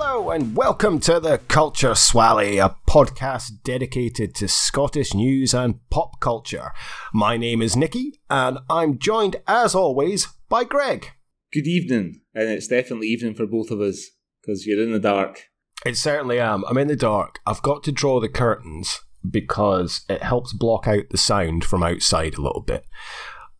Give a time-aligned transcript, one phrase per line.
[0.00, 6.20] Hello and welcome to the Culture Swally, a podcast dedicated to Scottish news and pop
[6.20, 6.70] culture.
[7.12, 11.08] My name is Nicky, and I'm joined, as always, by Greg.
[11.52, 14.10] Good evening, and it's definitely evening for both of us
[14.40, 15.48] because you're in the dark.
[15.84, 16.64] It certainly am.
[16.66, 17.40] I'm in the dark.
[17.44, 22.38] I've got to draw the curtains because it helps block out the sound from outside
[22.38, 22.84] a little bit.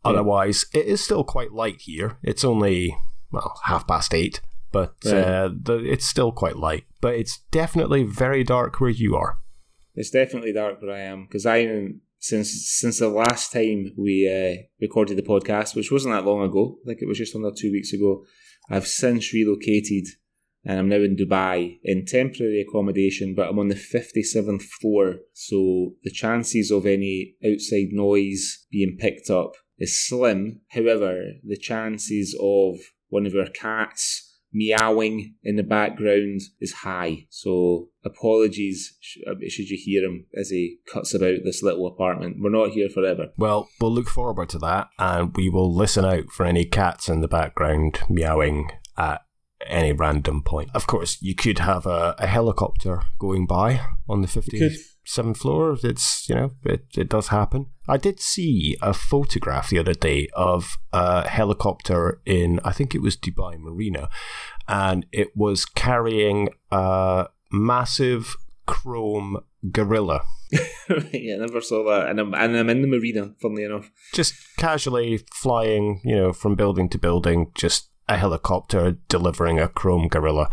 [0.04, 2.16] Otherwise, it is still quite light here.
[2.22, 2.96] It's only
[3.32, 4.40] well half past eight,
[4.72, 6.84] but uh, the, it's still quite light.
[7.00, 9.38] But it's definitely very dark where you are.
[9.94, 14.28] It's definitely dark where I am because I am since since the last time we
[14.28, 16.78] uh, recorded the podcast, which wasn't that long ago.
[16.84, 18.24] I think it was just under two weeks ago.
[18.70, 20.06] I've since relocated,
[20.64, 23.34] and I'm now in Dubai in temporary accommodation.
[23.34, 28.96] But I'm on the fifty seventh floor, so the chances of any outside noise being
[28.98, 30.60] picked up is slim.
[30.68, 32.76] However, the chances of
[33.08, 37.26] one of our cats meowing in the background is high.
[37.30, 38.96] So apologies
[39.26, 42.36] uh, should you hear him as he cuts about this little apartment.
[42.40, 43.28] We're not here forever.
[43.36, 47.20] Well, we'll look forward to that and we will listen out for any cats in
[47.20, 49.22] the background meowing at
[49.66, 50.70] any random point.
[50.74, 54.76] Of course, you could have a, a helicopter going by on the 15th
[55.08, 55.76] seventh floor.
[55.82, 57.66] It's you know it, it does happen.
[57.88, 63.02] I did see a photograph the other day of a helicopter in I think it
[63.02, 64.08] was Dubai Marina,
[64.68, 68.36] and it was carrying a massive
[68.66, 69.38] chrome
[69.72, 70.22] gorilla.
[71.12, 73.34] yeah, I never saw that, and I'm and I'm in the marina.
[73.40, 79.58] Funnily enough, just casually flying, you know, from building to building, just a helicopter delivering
[79.58, 80.50] a chrome gorilla.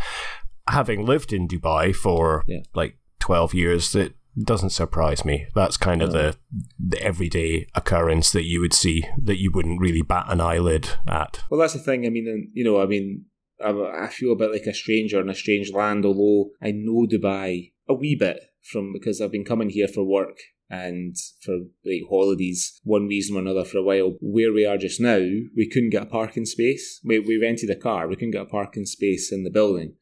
[0.68, 2.62] Having lived in Dubai for yeah.
[2.74, 5.48] like twelve years, that doesn't surprise me.
[5.56, 6.36] That's kind of the,
[6.80, 11.44] the everyday occurrence that you would see that you wouldn't really bat an eyelid at.
[11.50, 12.06] Well, that's the thing.
[12.06, 13.26] I mean, you know, I mean,
[13.64, 17.08] I, I feel a bit like a stranger in a strange land, although I know
[17.10, 20.38] Dubai a wee bit from because I've been coming here for work
[20.70, 24.18] and for like holidays, one reason or another for a while.
[24.20, 27.00] Where we are just now, we couldn't get a parking space.
[27.04, 29.96] We, we rented a car, we couldn't get a parking space in the building.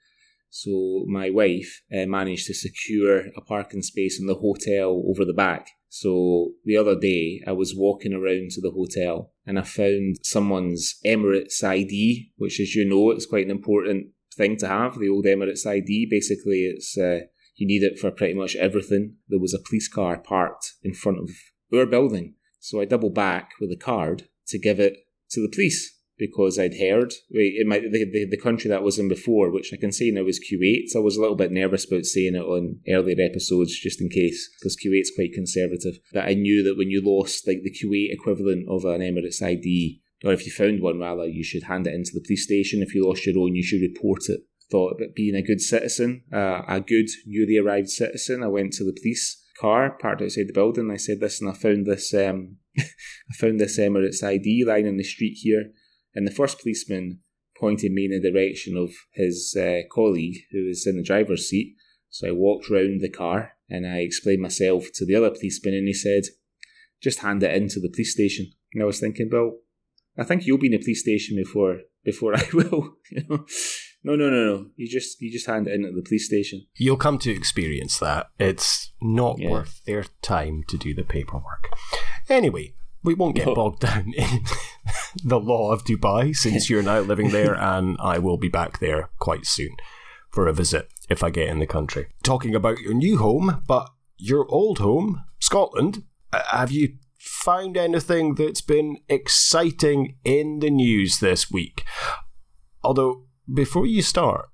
[0.55, 5.33] So my wife uh, managed to secure a parking space in the hotel over the
[5.33, 5.67] back.
[5.89, 10.99] So the other day I was walking around to the hotel and I found someone's
[11.03, 14.99] Emirates ID, which as you know, it's quite an important thing to have.
[14.99, 17.21] The old Emirates ID, basically, it's uh,
[17.55, 19.15] you need it for pretty much everything.
[19.29, 21.31] There was a police car parked in front of
[21.75, 24.97] our building, so I double back with a card to give it
[25.31, 28.99] to the police because I'd heard wait, it might the, the, the country that was
[28.99, 30.87] in before, which I can say now is Kuwait.
[30.87, 34.09] So I was a little bit nervous about saying it on earlier episodes just in
[34.09, 35.99] case, because Kuwait's quite conservative.
[36.11, 40.01] But I knew that when you lost like the Kuwait equivalent of an Emirates ID,
[40.23, 42.81] or if you found one rather, you should hand it into the police station.
[42.81, 44.41] If you lost your own, you should report it.
[44.71, 48.41] Thought about being a good citizen, uh, a good newly arrived citizen.
[48.41, 50.89] I went to the police car parked outside the building.
[50.89, 52.13] I said, "Listen, I found this.
[52.13, 55.73] Um, I found this Emirates ID lying in the street here."
[56.15, 57.19] And the first policeman
[57.57, 61.75] pointed me in the direction of his uh, colleague who was in the driver's seat.
[62.09, 65.87] So I walked round the car and I explained myself to the other policeman, and
[65.87, 66.23] he said,
[67.01, 69.57] "Just hand it in to the police station." And I was thinking, well,
[70.17, 72.97] I think you'll be in the police station before before I will.
[73.11, 73.45] You know?
[74.05, 74.65] No, no, no, no.
[74.75, 76.67] You just you just hand it in at the police station.
[76.75, 78.27] You'll come to experience that.
[78.37, 79.49] It's not Yeah.
[79.49, 81.69] worth their time to do the paperwork.
[82.29, 84.43] Anyway, we won't get bogged down in
[85.23, 89.09] the law of Dubai since you're now living there, and I will be back there
[89.19, 89.75] quite soon
[90.29, 92.07] for a visit if I get in the country.
[92.23, 98.35] Talking about your new home, but your old home, Scotland, uh, have you found anything
[98.35, 101.83] that's been exciting in the news this week?
[102.83, 104.49] Although, before you start,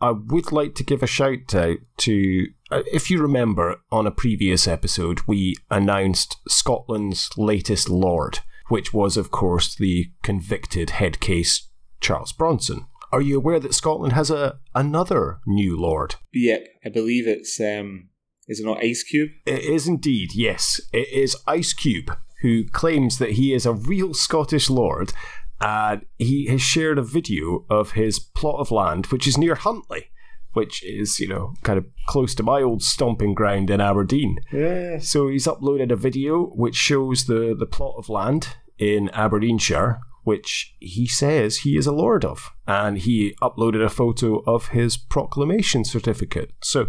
[0.00, 4.10] I would like to give a shout out to, uh, if you remember, on a
[4.10, 11.68] previous episode, we announced Scotland's latest Lord, which was, of course, the convicted head case
[12.00, 12.86] Charles Bronson.
[13.12, 16.16] Are you aware that Scotland has a another new Lord?
[16.32, 18.08] Yep, I believe it's um,
[18.48, 19.30] is it not Ice Cube?
[19.46, 20.80] It is indeed, yes.
[20.92, 25.12] It is Ice Cube, who claims that he is a real Scottish lord,
[25.60, 30.06] and he has shared a video of his plot of land, which is near Huntly,
[30.52, 34.38] which is, you know, kind of close to my old stomping ground in Aberdeen.
[34.52, 35.08] Yes.
[35.08, 40.74] So he's uploaded a video which shows the, the plot of land in Aberdeenshire, which
[40.80, 42.50] he says he is a lord of.
[42.66, 46.52] And he uploaded a photo of his proclamation certificate.
[46.62, 46.86] So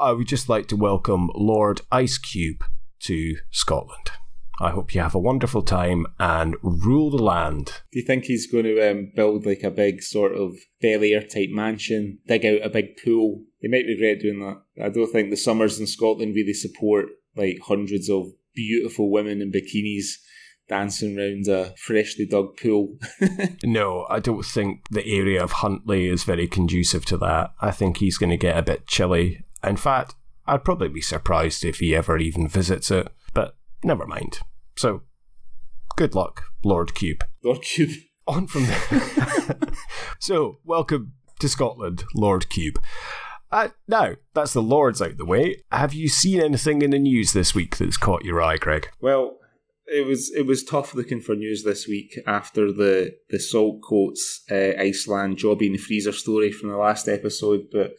[0.00, 2.64] I would just like to welcome Lord Ice Cube
[3.00, 4.10] to Scotland.
[4.60, 7.66] I hope you have a wonderful time and rule the land.
[7.90, 11.22] Do you think he's going to um, build like a big sort of Bel Air
[11.22, 13.42] type mansion, dig out a big pool?
[13.60, 14.62] He might regret doing that.
[14.84, 17.06] I don't think the summers in Scotland really support
[17.36, 20.18] like hundreds of beautiful women in bikinis
[20.68, 22.96] dancing around a freshly dug pool.
[23.64, 27.52] no, I don't think the area of Huntly is very conducive to that.
[27.60, 29.44] I think he's going to get a bit chilly.
[29.64, 30.14] In fact,
[30.46, 33.08] I'd probably be surprised if he ever even visits it,
[33.84, 34.40] never mind.
[34.76, 35.02] So,
[35.96, 37.24] good luck, Lord Cube.
[37.42, 37.90] Lord Cube.
[38.26, 39.56] On from there.
[40.20, 42.80] so, welcome to Scotland, Lord Cube.
[43.50, 45.62] Uh, now, that's the Lords out the way.
[45.70, 48.88] Have you seen anything in the news this week that's caught your eye, Greg?
[49.00, 49.38] Well,
[49.86, 54.80] it was it was tough looking for news this week after the the Saltcoats uh,
[54.80, 57.92] Iceland Jobby and the freezer story from the last episode, but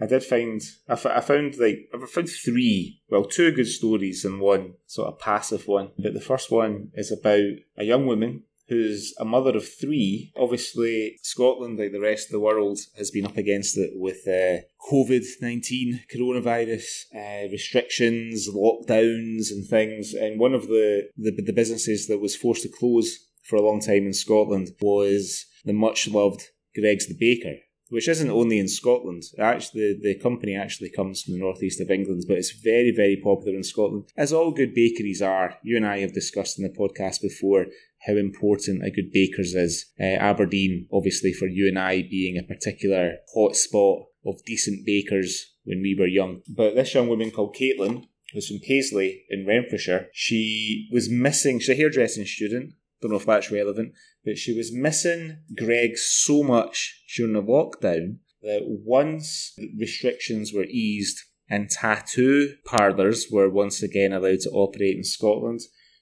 [0.00, 4.24] I did find I, f- I found like I found three well two good stories
[4.24, 5.90] and one sort of passive one.
[5.98, 10.32] But the first one is about a young woman who's a mother of three.
[10.36, 14.62] Obviously, Scotland, like the rest of the world, has been up against it with uh,
[14.90, 16.84] COVID 19, coronavirus,
[17.14, 20.14] uh, restrictions, lockdowns, and things.
[20.14, 23.80] And one of the, the, the businesses that was forced to close for a long
[23.80, 26.44] time in Scotland was the much loved
[26.74, 27.56] Greggs the Baker
[27.90, 29.22] which isn't only in Scotland.
[29.38, 33.56] Actually, the, company actually comes from the northeast of England, but it's very, very popular
[33.56, 34.04] in Scotland.
[34.16, 37.66] As all good bakeries are, you and I have discussed in the podcast before
[38.06, 39.86] how important a good baker's is.
[39.98, 45.80] Uh, Aberdeen, obviously, for you and I being a particular hotspot of decent bakers when
[45.80, 46.42] we were young.
[46.48, 51.70] But this young woman called Caitlin, who's from Paisley in Renfrewshire, she was missing, she's
[51.70, 53.92] a hairdressing student, don't know if that's relevant,
[54.28, 61.18] but she was missing Greg so much during the lockdown that once restrictions were eased
[61.48, 65.60] and tattoo parlours were once again allowed to operate in Scotland,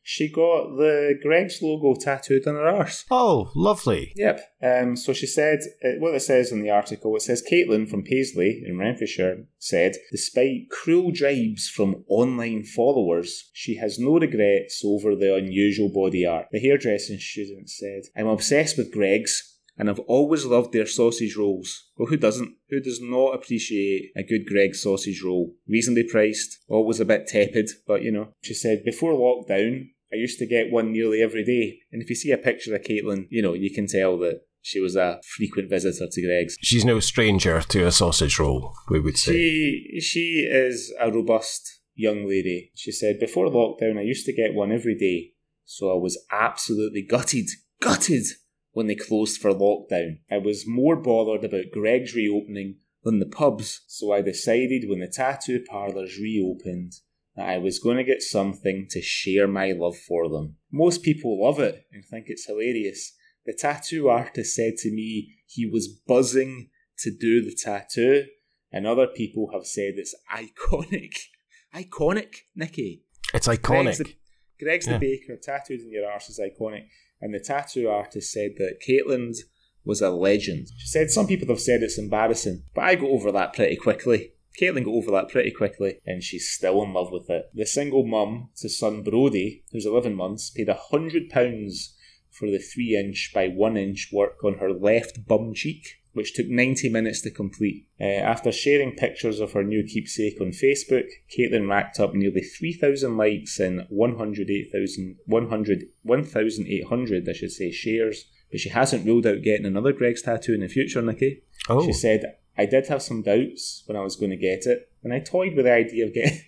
[0.08, 3.05] she got the Greggs logo tattooed on her arse.
[3.11, 4.12] Oh, lovely.
[4.14, 4.41] Yep.
[4.62, 8.05] Um, so she said, uh, what it says in the article, it says Caitlin from
[8.05, 15.17] Paisley in Renfrewshire said, despite cruel jibes from online followers, she has no regrets over
[15.17, 16.47] the unusual body art.
[16.52, 21.91] The hairdressing student said, I'm obsessed with Greggs and I've always loved their sausage rolls.
[21.97, 22.55] Well, who doesn't?
[22.70, 25.55] Who does not appreciate a good Greggs sausage roll?
[25.69, 28.29] Reasonably priced, always a bit tepid, but you know.
[28.41, 31.80] She said, before lockdown, I used to get one nearly every day.
[31.92, 34.80] And if you see a picture of Caitlin, you know, you can tell that she
[34.80, 36.56] was a frequent visitor to Greggs.
[36.62, 39.32] She's no stranger to a sausage roll, we would say.
[39.32, 42.72] She, she is a robust young lady.
[42.74, 45.32] She said, Before lockdown, I used to get one every day.
[45.66, 47.48] So I was absolutely gutted,
[47.82, 48.24] gutted
[48.72, 50.20] when they closed for lockdown.
[50.30, 53.82] I was more bothered about Greggs reopening than the pubs.
[53.86, 56.94] So I decided when the tattoo parlours reopened
[57.37, 60.56] that I was going to get something to share my love for them.
[60.73, 63.12] Most people love it and think it's hilarious.
[63.44, 68.25] The tattoo artist said to me he was buzzing to do the tattoo,
[68.73, 71.12] and other people have said it's iconic.
[71.75, 73.05] iconic, Nicky.
[73.35, 73.85] It's iconic.
[73.85, 74.15] Greggs the,
[74.59, 74.93] Greggs yeah.
[74.94, 76.87] the Baker, tattooed in your arse is iconic.
[77.21, 79.44] And the tattoo artist said that Caitlin's
[79.85, 80.69] was a legend.
[80.79, 84.33] She said some people have said it's embarrassing, but I go over that pretty quickly.
[84.61, 87.50] Caitlin got over that pretty quickly, and she's still in love with it.
[87.52, 91.88] The single mum to son Brody, who's 11 months, paid £100
[92.30, 96.49] for the 3 inch by 1 inch work on her left bum cheek, which took
[96.49, 97.87] 90 minutes to complete.
[98.00, 103.16] Uh, after sharing pictures of her new keepsake on Facebook, Caitlin racked up nearly 3,000
[103.16, 108.25] likes and 108,000, 1,800, I should say, shares.
[108.50, 111.42] But she hasn't ruled out getting another Greggs tattoo in the future, Nicky.
[111.69, 111.85] Oh.
[111.85, 115.12] She said, I did have some doubts when I was going to get it, and
[115.12, 116.40] I toyed with the idea of getting.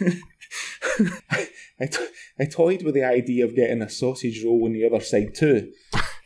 [1.80, 5.00] I, to- I toyed with the idea of getting a sausage roll on the other
[5.00, 5.72] side too,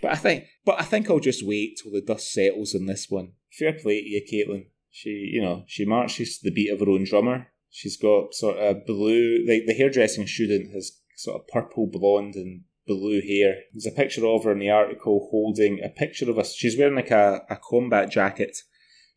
[0.02, 3.06] but I think, but I think I'll just wait till the dust settles on this
[3.08, 3.32] one.
[3.52, 4.66] Fair play to you, Caitlin.
[4.90, 7.48] She, you know, she marches to the beat of her own drummer.
[7.70, 12.62] She's got sort of blue, like the hairdressing student has sort of purple blonde and
[12.86, 13.56] blue hair.
[13.72, 16.54] There's a picture of her in the article holding a picture of us.
[16.54, 18.56] She's wearing like a, a combat jacket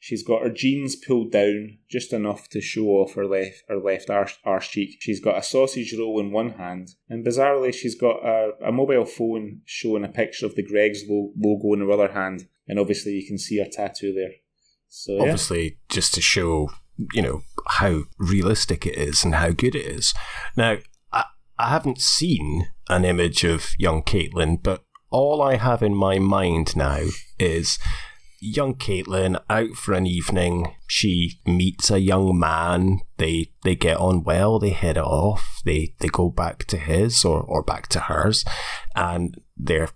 [0.01, 4.09] She's got her jeans pulled down just enough to show off her left her left
[4.09, 4.97] arse, arse cheek.
[4.99, 9.05] She's got a sausage roll in one hand, and bizarrely, she's got a, a mobile
[9.05, 13.11] phone showing a picture of the Greggs lo- logo in her other hand, and obviously
[13.11, 14.31] you can see her tattoo there.
[14.87, 15.21] So yeah.
[15.21, 16.69] obviously, just to show
[17.13, 20.13] you know how realistic it is and how good it is.
[20.55, 20.77] Now,
[21.11, 21.25] I,
[21.57, 26.75] I haven't seen an image of young Caitlin, but all I have in my mind
[26.75, 27.03] now
[27.37, 27.79] is
[28.41, 30.75] young Caitlin out for an evening.
[30.87, 33.01] She meets a young man.
[33.17, 34.59] They they get on well.
[34.59, 35.61] They hit it off.
[35.65, 38.45] They they go back to his or or back to hers,
[38.95, 39.89] and they're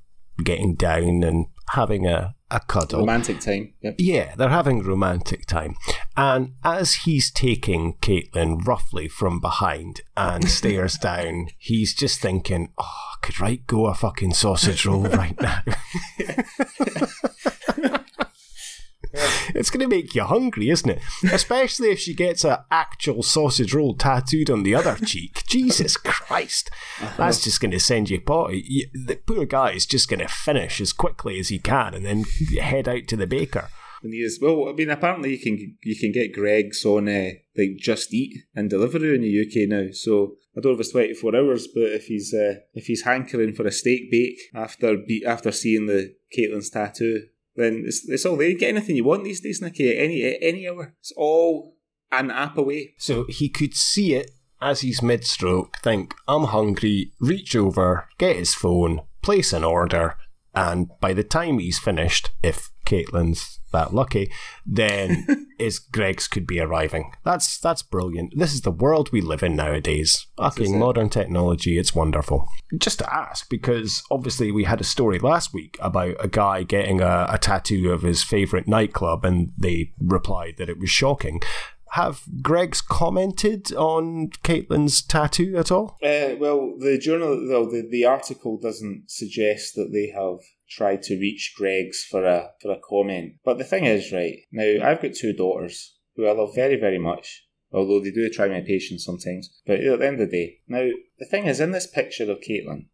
[0.44, 3.00] getting down and having a a cuddle.
[3.00, 3.74] Romantic time.
[3.82, 3.96] Yep.
[3.98, 5.76] Yeah, they're having romantic time.
[6.16, 12.84] And as he's taking Caitlin roughly from behind and stares down, he's just thinking, oh,
[12.84, 15.64] I could right go a fucking sausage roll right now.
[19.56, 21.02] it's going to make you hungry, isn't it?
[21.32, 25.44] Especially if she gets an actual sausage roll tattooed on the other cheek.
[25.48, 26.70] Jesus Christ.
[27.18, 28.90] That's just going to send you potty.
[28.94, 32.24] The poor guy is just going to finish as quickly as he can and then
[32.60, 33.70] head out to the baker.
[34.04, 34.68] And he is well.
[34.68, 38.70] I mean, apparently you can you can get Greggs on uh, like Just Eat and
[38.70, 39.92] Deliveroo in the UK now.
[39.94, 43.04] So I don't know if it's twenty four hours, but if he's uh, if he's
[43.04, 48.26] hankering for a steak bake after be- after seeing the Caitlin's tattoo, then it's, it's
[48.26, 48.50] all there.
[48.50, 50.96] You get anything you want these days, Nicky, at any, at any hour.
[51.00, 51.76] It's all
[52.12, 52.94] an app away.
[52.98, 54.32] So he could see it
[54.62, 60.16] as he's mid stroke, think, I'm hungry, reach over, get his phone, place an order,
[60.56, 64.32] and by the time he's finished, if Caitlin's that lucky,
[64.66, 67.12] then is Greggs could be arriving.
[67.24, 68.38] That's that's brilliant.
[68.38, 70.28] This is the world we live in nowadays.
[70.38, 72.48] Fucking modern technology, it's wonderful.
[72.78, 77.02] Just to ask, because obviously we had a story last week about a guy getting
[77.02, 81.42] a, a tattoo of his favourite nightclub, and they replied that it was shocking.
[81.92, 86.00] Have Greggs commented on Caitlin's tattoo at all?
[86.02, 90.40] Uh, well, the journal, well, the, the article doesn't suggest that they have
[90.76, 93.36] tried to reach Greggs for a for a comment.
[93.44, 97.00] But the thing is, right now, I've got two daughters who I love very, very
[97.00, 97.46] much.
[97.72, 99.50] Although they do try my patience sometimes.
[99.66, 102.40] But at the end of the day, now the thing is, in this picture of
[102.42, 102.86] Caitlin,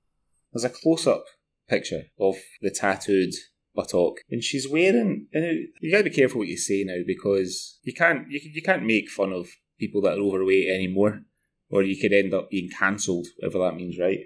[0.53, 1.25] there's a close up
[1.67, 3.33] picture of the tattooed
[3.75, 5.27] buttock, and she's wearing.
[5.33, 8.85] And you gotta be careful what you say now because you can't you, you can't
[8.85, 11.21] make fun of people that are overweight anymore,
[11.69, 14.19] or you could end up being cancelled, whatever that means, right?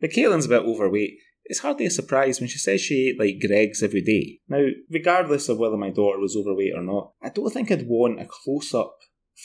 [0.00, 1.18] But Caitlin's a bit overweight.
[1.48, 4.40] It's hardly a surprise when she says she ate like Greggs every day.
[4.48, 8.20] Now, regardless of whether my daughter was overweight or not, I don't think I'd want
[8.20, 8.96] a close up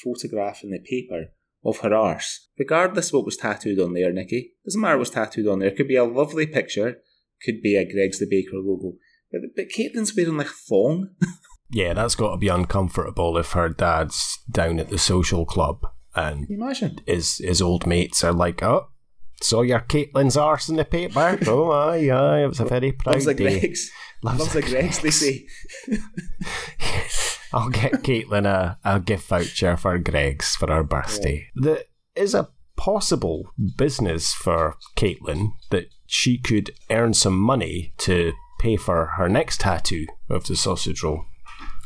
[0.03, 1.31] photograph in the paper
[1.65, 2.49] of her arse.
[2.59, 4.51] Regardless of what was tattooed on there, Nicky.
[4.65, 5.69] Doesn't matter what's tattooed on there.
[5.69, 6.97] It could be a lovely picture,
[7.43, 8.97] could be a Greggs the Baker logo.
[9.31, 11.09] But, but Caitlin's wearing like thong.
[11.73, 16.45] Yeah, that's got to be uncomfortable if her dad's down at the social club and
[16.47, 16.99] Imagine.
[17.07, 18.89] his his old mates are like, "Oh,
[19.43, 21.37] saw your Caitlin's arse in the paper.
[21.47, 23.91] Oh, aye, aye, it was a very proud Loves the day." Greggs.
[24.23, 25.45] Loves Loves the the Greggs, they say.
[27.53, 31.47] I'll get Caitlin a, a gift voucher for Greggs for her birthday.
[31.55, 31.83] There
[32.15, 39.05] is a possible business for Caitlin that she could earn some money to pay for
[39.17, 41.25] her next tattoo of the sausage roll.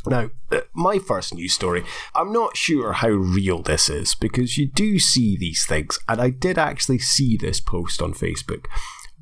[0.09, 1.83] Now, uh, my first news story,
[2.15, 6.29] I'm not sure how real this is because you do see these things, and I
[6.29, 8.65] did actually see this post on Facebook,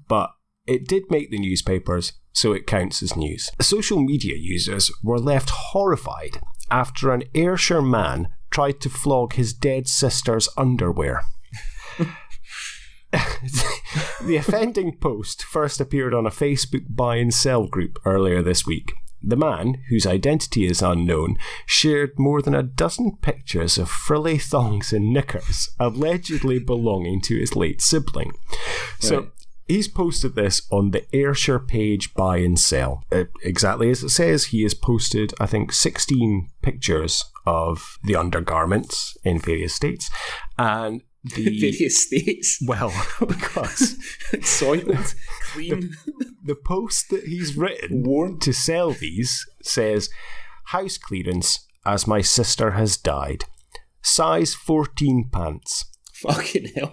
[0.07, 0.31] but
[0.65, 3.51] it did make the newspapers, so it counts as news.
[3.61, 9.87] Social media users were left horrified after an Ayrshire man tried to flog his dead
[9.87, 11.21] sister's underwear.
[14.21, 18.93] the offending post first appeared on a Facebook buy and sell group earlier this week.
[19.27, 24.93] The man, whose identity is unknown, shared more than a dozen pictures of frilly thongs
[24.93, 28.33] and knickers allegedly belonging to his late sibling.
[28.99, 29.29] So Right.
[29.67, 33.03] he's posted this on the Ayrshire page buy and sell.
[33.11, 39.17] Uh, exactly as it says, he has posted, I think, 16 pictures of the undergarments
[39.23, 40.09] in various states.
[40.59, 41.01] And
[41.33, 41.59] the.
[41.59, 42.59] Various states.
[42.65, 43.97] well, because
[44.41, 45.95] Soiled, clean.
[46.43, 48.39] the post that he's written Worn.
[48.39, 50.09] to sell these says
[50.65, 53.45] house clearance as my sister has died
[54.01, 56.91] size 14 pants Fucking hell.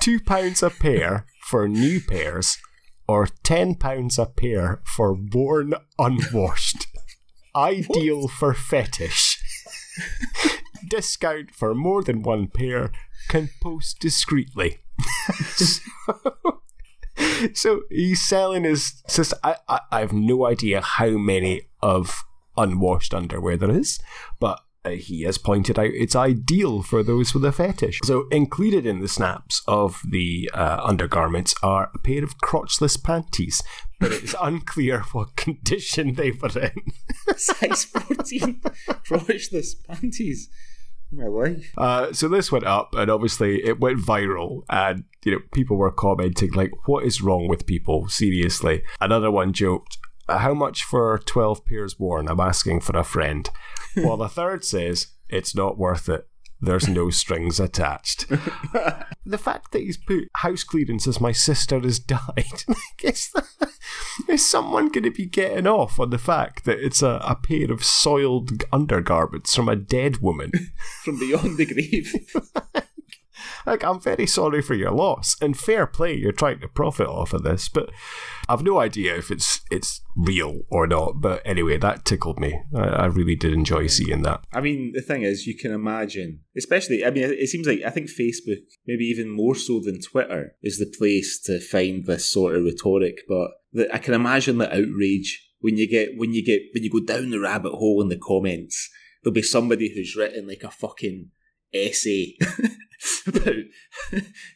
[0.00, 2.58] two pounds a pair for new pairs
[3.08, 6.86] or 10 pounds a pair for worn unwashed
[7.54, 9.31] ideal for fetish
[10.88, 12.90] discount for more than one pair
[13.28, 14.78] can post discreetly
[17.54, 19.36] so he's selling his sister.
[19.42, 22.24] I, I, I have no idea how many of
[22.56, 23.98] unwashed underwear there is,
[24.40, 28.00] but uh, he has pointed out it's ideal for those with a fetish.
[28.04, 33.62] So included in the snaps of the uh, undergarments are a pair of crotchless panties,
[34.00, 36.92] but it's unclear what condition they were in.
[37.36, 38.60] Size 14
[39.06, 40.48] crotchless panties.
[41.14, 41.72] My life.
[41.76, 45.92] Uh, so this went up, and obviously it went viral, and you know people were
[45.92, 48.82] commenting like, "What is wrong with people?" Seriously.
[48.98, 53.50] Another one joked, "Uh, "How much for twelve pairs worn?" I'm asking for a friend.
[53.94, 56.26] While the third says, "It's not worth it."
[56.64, 58.28] There's no strings attached.
[59.26, 62.62] the fact that he's put house clearance as my sister has died,
[63.02, 63.32] is,
[64.28, 67.72] is someone going to be getting off on the fact that it's a, a pair
[67.72, 70.52] of soiled undergarments from a dead woman?
[71.02, 72.14] From beyond the grave.
[73.66, 77.32] Like, I'm very sorry for your loss, and fair play, you're trying to profit off
[77.32, 77.90] of this, but
[78.48, 81.20] I've no idea if it's it's real or not.
[81.20, 82.60] But anyway, that tickled me.
[82.74, 84.44] I, I really did enjoy seeing that.
[84.52, 87.90] I mean, the thing is, you can imagine, especially, I mean, it seems like, I
[87.90, 92.56] think Facebook, maybe even more so than Twitter, is the place to find this sort
[92.56, 93.18] of rhetoric.
[93.28, 96.90] But the, I can imagine the outrage when you get, when you get, when you
[96.90, 98.90] go down the rabbit hole in the comments,
[99.22, 101.30] there'll be somebody who's written like a fucking
[101.72, 102.36] essay
[103.26, 103.54] about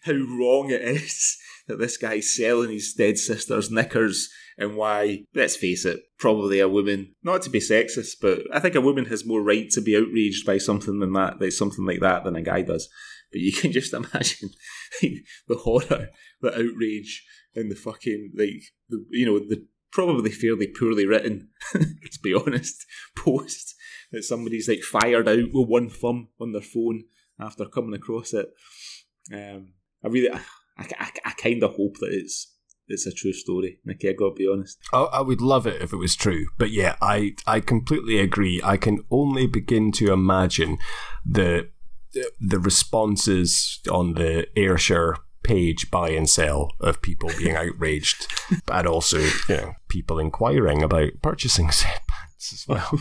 [0.02, 5.56] how wrong it is that this guy's selling his dead sister's knickers and why, let's
[5.56, 9.26] face it, probably a woman, not to be sexist, but I think a woman has
[9.26, 12.42] more right to be outraged by something than that, by something like that than a
[12.42, 12.88] guy does.
[13.30, 14.50] But you can just imagine
[15.00, 16.08] the horror,
[16.40, 22.18] the outrage, and the fucking, like, the, you know, the probably fairly poorly written, let's
[22.18, 22.84] be honest,
[23.16, 23.74] post
[24.12, 27.04] that somebody's like fired out with one thumb on their phone
[27.40, 28.46] after coming across it.
[29.32, 29.74] Um,
[30.04, 30.40] I really, I,
[30.78, 32.52] I, I kind of hope that it's
[32.88, 34.08] it's a true story, Nicky.
[34.08, 34.78] I got to be honest.
[34.92, 38.60] I, I would love it if it was true, but yeah, I I completely agree.
[38.62, 40.78] I can only begin to imagine
[41.24, 41.68] the
[42.40, 48.26] the responses on the Ayrshire page buy and sell of people being outraged,
[48.66, 52.98] but also you know people inquiring about purchasing said pants as well.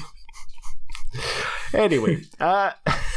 [1.74, 2.72] anyway, uh,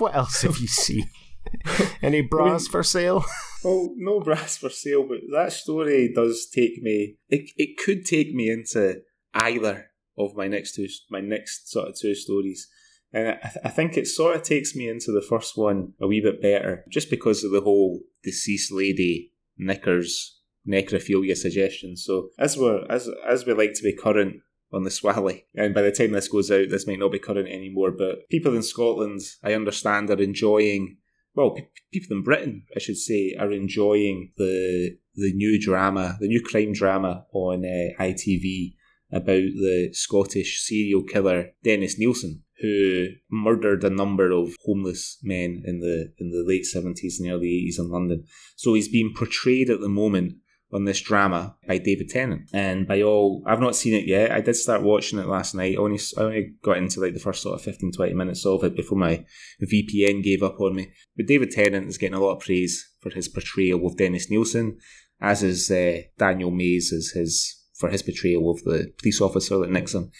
[0.00, 1.08] what else have you seen?
[2.02, 3.24] Any bras for sale?
[3.64, 7.16] Well, no bras for sale, but that story does take me.
[7.28, 9.02] It it could take me into
[9.34, 12.68] either of my next two, my next sort of two stories,
[13.12, 16.06] and I, th- I think it sort of takes me into the first one a
[16.06, 21.96] wee bit better, just because of the whole deceased lady knickers necrophilia suggestion.
[21.96, 24.36] So as we're as as we like to be current
[24.72, 25.44] on the Swally.
[25.54, 27.90] And by the time this goes out, this might not be current anymore.
[27.90, 30.98] But people in Scotland, I understand, are enjoying.
[31.34, 31.56] Well,
[31.92, 36.72] people in Britain, I should say, are enjoying the the new drama, the new crime
[36.72, 38.74] drama on uh, ITV
[39.12, 45.80] about the Scottish serial killer Dennis Nilsen, who murdered a number of homeless men in
[45.80, 48.24] the in the late seventies and early eighties in London.
[48.56, 50.34] So he's being portrayed at the moment
[50.72, 52.48] on this drama by David Tennant.
[52.52, 54.30] And by all, I've not seen it yet.
[54.30, 55.74] I did start watching it last night.
[55.74, 58.62] I only, I only got into like the first sort of 15, 20 minutes of
[58.64, 59.24] it before my
[59.62, 60.92] VPN gave up on me.
[61.16, 64.78] But David Tennant is getting a lot of praise for his portrayal of Dennis Nilsen,
[65.20, 69.70] as is uh, Daniel Mays as his, for his portrayal of the police officer that
[69.70, 70.10] nicks him.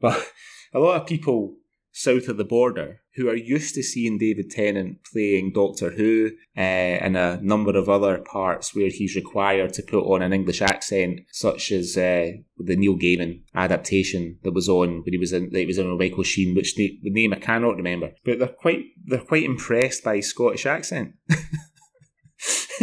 [0.00, 0.20] But
[0.74, 1.54] a lot of people
[1.92, 6.60] south of the border who are used to seeing David Tennant playing Doctor Who uh,
[6.60, 11.20] and a number of other parts where he's required to put on an English accent,
[11.32, 15.66] such as uh, the Neil Gaiman adaptation that was on when he was in that
[15.66, 18.12] was in Michael Sheen, which the name I cannot remember.
[18.24, 21.14] But they're quite they're quite impressed by his Scottish accent.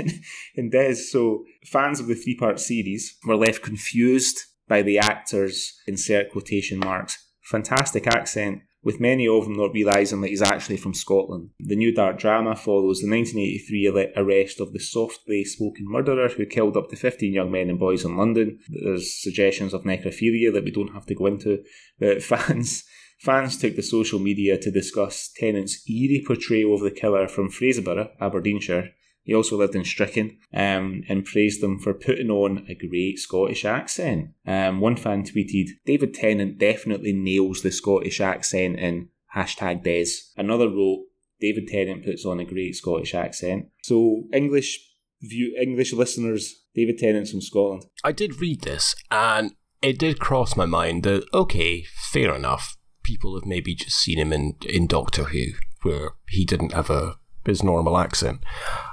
[0.55, 5.73] and Des, so fans of the three part series were left confused by the actor's
[5.87, 10.93] insert quotation marks fantastic accent with many of them not realising that he's actually from
[10.93, 11.49] Scotland.
[11.59, 16.77] The new dark drama follows the 1983 arrest of the softly spoken murderer who killed
[16.77, 18.59] up to 15 young men and boys in London.
[18.69, 21.65] There's suggestions of necrophilia that we don't have to go into,
[21.99, 22.85] but fans.
[23.19, 28.11] Fans took to social media to discuss Tennant's eerie portrayal of the killer from Fraserburgh,
[28.21, 28.91] Aberdeenshire,
[29.27, 33.65] he also lived in Strichen um, and praised them for putting on a great Scottish
[33.65, 34.29] accent.
[34.47, 40.11] Um, one fan tweeted, David Tennant definitely nails the Scottish accent in hashtag Des.
[40.37, 41.03] Another wrote,
[41.41, 43.67] David Tennant puts on a great Scottish accent.
[43.83, 44.79] So English
[45.21, 47.83] view English listeners, David Tennant's from Scotland.
[48.05, 52.77] I did read this and it did cross my mind that okay, fair enough.
[53.03, 55.47] People have maybe just seen him in, in Doctor Who,
[55.83, 57.15] where he didn't have a
[57.47, 58.41] his normal accent.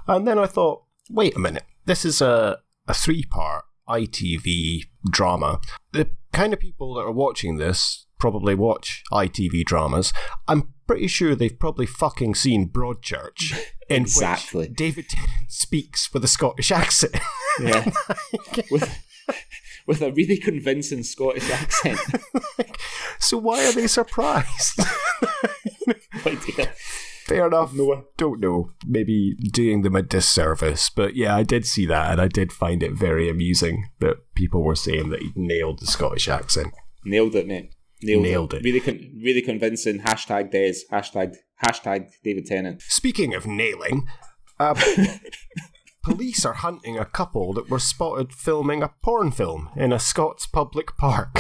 [0.07, 5.61] And then I thought, wait a minute, this is a, a three part ITV drama.
[5.93, 10.13] The kind of people that are watching this probably watch ITV dramas.
[10.49, 13.53] I'm pretty sure they've probably fucking seen Broadchurch,
[13.89, 14.69] in exactly.
[14.69, 17.17] which David Tennant speaks with a Scottish accent.
[17.61, 17.91] Yeah.
[18.71, 19.05] with,
[19.87, 22.01] with a really convincing Scottish accent.
[23.19, 24.81] so why are they surprised?
[26.27, 26.73] idea.
[27.25, 27.73] Fair enough.
[27.73, 28.71] No, don't know.
[28.87, 32.83] Maybe doing them a disservice, but yeah, I did see that, and I did find
[32.83, 36.75] it very amusing that people were saying that he nailed the Scottish accent.
[37.03, 37.75] Nailed it, mate.
[38.03, 38.63] Nailed, Nailed it.
[38.63, 40.01] Really, con- really convincing.
[40.01, 40.75] Hashtag Des.
[40.93, 42.83] Hashtag hashtag David Tennant.
[42.83, 44.07] Speaking of nailing,
[44.61, 44.75] uh,
[46.03, 50.45] police are hunting a couple that were spotted filming a porn film in a Scots
[50.47, 51.35] public park.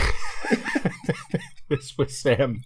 [1.69, 2.63] this was um,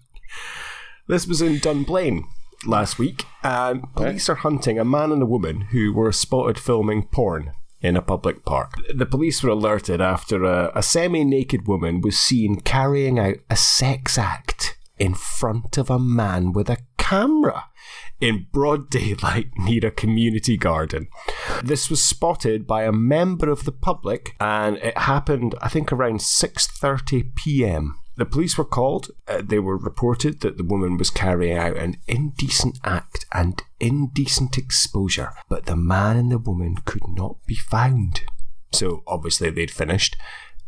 [1.08, 2.24] this was in Dunblane
[2.66, 7.04] last week, and police are hunting a man and a woman who were spotted filming
[7.04, 8.74] porn in a public park.
[8.92, 13.56] The police were alerted after a, a semi naked woman was seen carrying out a
[13.56, 17.66] sex act in front of a man with a camera
[18.20, 21.08] in broad daylight near a community garden.
[21.62, 26.18] This was spotted by a member of the public and it happened I think around
[26.20, 28.00] 6:30 p.m.
[28.18, 29.10] The police were called.
[29.28, 34.58] Uh, they were reported that the woman was carrying out an indecent act and indecent
[34.58, 38.22] exposure, but the man and the woman could not be found.
[38.72, 40.16] So obviously they'd finished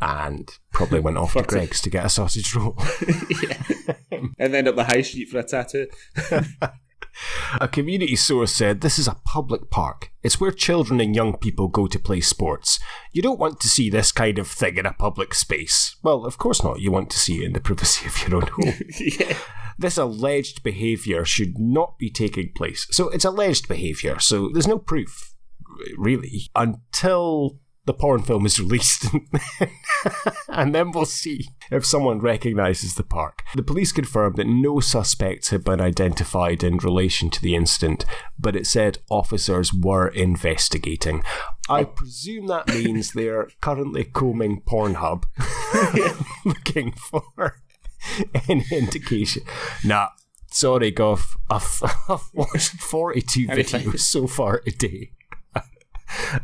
[0.00, 2.76] and probably went off to Greggs to get a sausage roll.
[4.38, 5.86] And then up the high street for a tattoo.
[7.60, 10.10] A community source said this is a public park.
[10.22, 12.78] It's where children and young people go to play sports.
[13.12, 15.96] You don't want to see this kind of thing in a public space.
[16.02, 16.80] Well, of course not.
[16.80, 18.74] You want to see it in the privacy of your own home.
[19.00, 19.36] yeah.
[19.78, 22.86] this alleged behaviour should not be taking place.
[22.90, 25.34] So it's alleged behaviour, so there's no proof,
[25.96, 29.06] really, until the porn film is released.
[30.48, 33.42] and then we'll see if someone recognises the park.
[33.54, 38.04] The police confirmed that no suspects had been identified in relation to the incident,
[38.38, 41.22] but it said officers were investigating.
[41.68, 41.86] I oh.
[41.86, 45.24] presume that means they're currently combing Pornhub,
[46.44, 47.56] looking for
[48.48, 49.42] any indication.
[49.84, 50.08] Nah,
[50.50, 51.36] sorry, Goff.
[51.48, 55.12] I've, I've watched 42 videos so far today.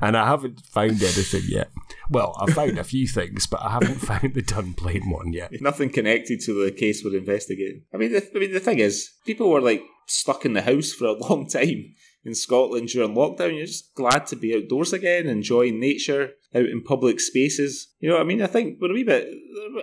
[0.00, 1.70] And I haven't found anything yet.
[2.10, 5.50] Well, I found a few things, but I haven't found the Dunblane one yet.
[5.60, 7.82] Nothing connected to the case we're investigating.
[7.92, 10.92] I mean, the, I mean, the thing is, people were like stuck in the house
[10.92, 13.56] for a long time in Scotland during lockdown.
[13.56, 17.88] You're just glad to be outdoors again, enjoying nature, out in public spaces.
[18.00, 18.42] You know what I mean?
[18.42, 19.28] I think we're a wee bit,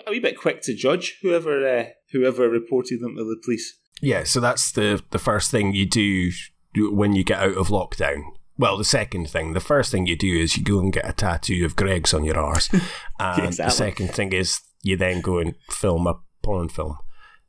[0.07, 3.79] a wee bit quick to judge whoever, uh, whoever reported them to the police.
[4.01, 6.31] Yeah, so that's the the first thing you do
[6.75, 8.23] when you get out of lockdown.
[8.57, 11.13] Well, the second thing, the first thing you do is you go and get a
[11.13, 12.69] tattoo of Greggs on your arse,
[13.19, 16.97] and the second thing is you then go and film a porn film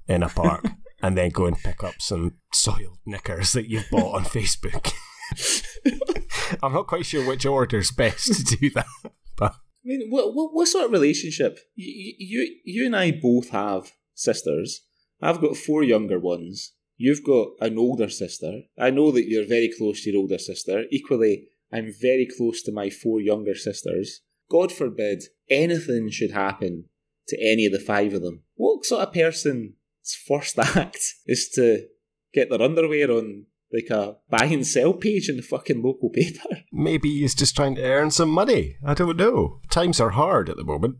[0.06, 0.64] in a park,
[1.02, 4.92] and then go and pick up some soiled knickers that you've bought on Facebook.
[6.62, 8.86] I'm not quite sure which order's best to do that,
[9.36, 11.58] but I mean, what, what, what sort of relationship?
[11.74, 14.80] You, you, you and I both have sisters.
[15.20, 16.72] I've got four younger ones.
[16.96, 18.62] You've got an older sister.
[18.78, 20.84] I know that you're very close to your older sister.
[20.90, 24.20] Equally, I'm very close to my four younger sisters.
[24.50, 26.84] God forbid anything should happen
[27.28, 28.42] to any of the five of them.
[28.54, 29.72] What sort of person's
[30.26, 31.86] first act is to
[32.32, 36.48] get their underwear on like a buy and sell page in the fucking local paper?
[36.72, 38.76] maybe he's just trying to earn some money.
[38.84, 39.60] I don't know.
[39.70, 40.98] Times are hard at the moment.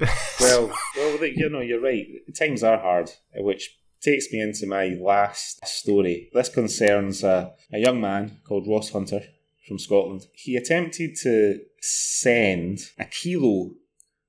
[0.40, 2.06] well, well, you know, you're right.
[2.38, 6.30] Times are hard, which takes me into my last story.
[6.32, 9.20] This concerns a, a young man called Ross Hunter
[9.66, 10.26] from Scotland.
[10.32, 13.72] He attempted to send a kilo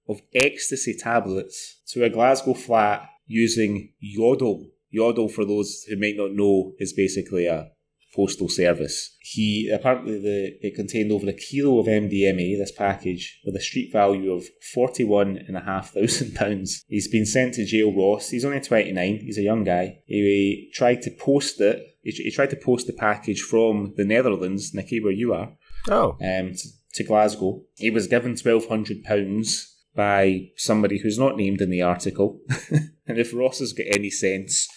[0.08, 4.66] of ecstasy tablets to a Glasgow flat using Yodel.
[4.90, 7.72] Yodel, for those who might not know, is basically a
[8.16, 9.16] postal service.
[9.22, 12.58] He apparently the it contained over a kilo of MDMA.
[12.58, 16.84] This package with a street value of forty one and a half thousand pounds.
[16.88, 17.94] He's been sent to jail.
[17.96, 18.30] Ross.
[18.30, 19.20] He's only twenty nine.
[19.22, 20.00] He's a young guy.
[20.06, 21.84] He tried to post it.
[22.04, 25.54] He, he tried to post the package from the Netherlands, Nicky, where you are,
[25.90, 27.62] Oh, um, to, to Glasgow.
[27.76, 32.40] He was given twelve hundred pounds by somebody who's not named in the article.
[33.06, 34.68] and if Ross has got any sense,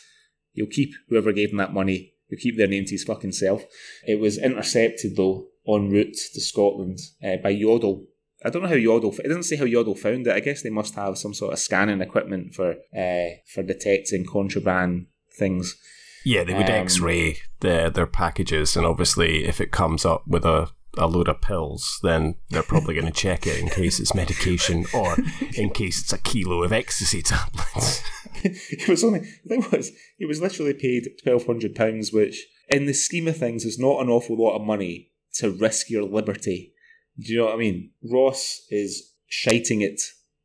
[0.52, 2.14] he'll keep whoever gave him that money.
[2.32, 3.62] He'll keep their name to his fucking self.
[4.06, 8.06] It was intercepted though en route to Scotland uh, by Yodel.
[8.42, 9.14] I don't know how Yodel.
[9.22, 10.34] It doesn't say how Yodel found it.
[10.34, 15.08] I guess they must have some sort of scanning equipment for uh, for detecting contraband
[15.38, 15.76] things.
[16.24, 20.46] yeah, they would Um, X-ray their their packages, and obviously, if it comes up with
[20.46, 24.14] a a load of pills, then they're probably going to check it in case it's
[24.14, 25.16] medication or
[25.56, 28.02] in case it's a kilo of ecstasy tablets.
[28.70, 32.86] it was only the thing was he was literally paid twelve hundred pounds, which in
[32.86, 36.72] the scheme of things is not an awful lot of money to risk your liberty.
[37.18, 37.90] Do you know what I mean?
[38.10, 40.00] Ross is shiting it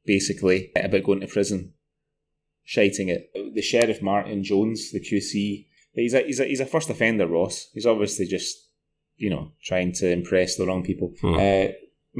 [0.06, 1.74] basically about going to prison.
[2.64, 3.30] Shiting it.
[3.34, 7.70] The sheriff Martin Jones, the QC, he's a he's a he's a first offender, Ross.
[7.74, 8.58] He's obviously just
[9.16, 11.14] you know trying to impress the wrong people.
[11.22, 11.36] Hmm.
[11.36, 11.68] Uh,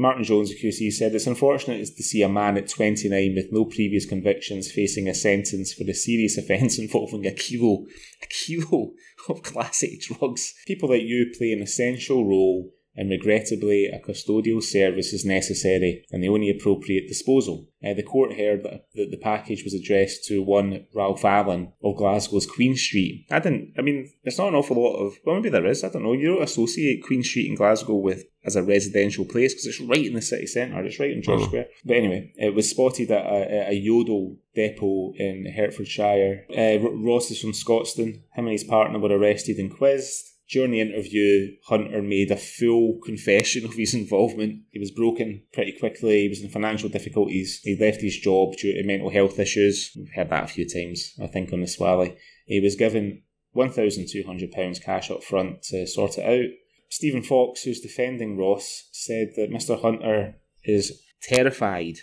[0.00, 4.06] Martin Jones, QC, said it's unfortunate to see a man at 29 with no previous
[4.06, 7.84] convictions facing a sentence for a serious offence involving a kilo,
[8.22, 8.92] a kilo
[9.28, 10.54] of Class A drugs.
[10.68, 16.22] People like you play an essential role and regrettably a custodial service is necessary and
[16.22, 17.66] the only appropriate disposal.
[17.82, 21.96] Uh, the court heard that, that the package was addressed to one Ralph Allen of
[21.96, 23.26] Glasgow's Queen Street.
[23.30, 25.90] I didn't, I mean, there's not an awful lot of, well, maybe there is, I
[25.90, 26.12] don't know.
[26.12, 30.06] You don't associate Queen Street in Glasgow with as a residential place because it's right
[30.06, 31.46] in the city centre, it's right in George Oh.
[31.46, 31.66] Square.
[31.84, 36.46] But anyway, it was spotted at a, a Yodel depot in Hertfordshire.
[36.56, 38.14] Uh, Ross is from Scotstoun.
[38.34, 40.24] Him and his partner were arrested and quizzed.
[40.50, 44.62] During the interview, Hunter made a full confession of his involvement.
[44.70, 46.22] He was broken pretty quickly.
[46.22, 47.60] He was in financial difficulties.
[47.62, 49.92] He left his job due to mental health issues.
[49.94, 52.16] We've heard that a few times, I think, on the Swally.
[52.46, 56.50] He was given £1,200 cash up front to sort it out.
[56.88, 59.78] Stephen Fox, who's defending Ross, said that Mr.
[59.80, 61.96] Hunter is terrified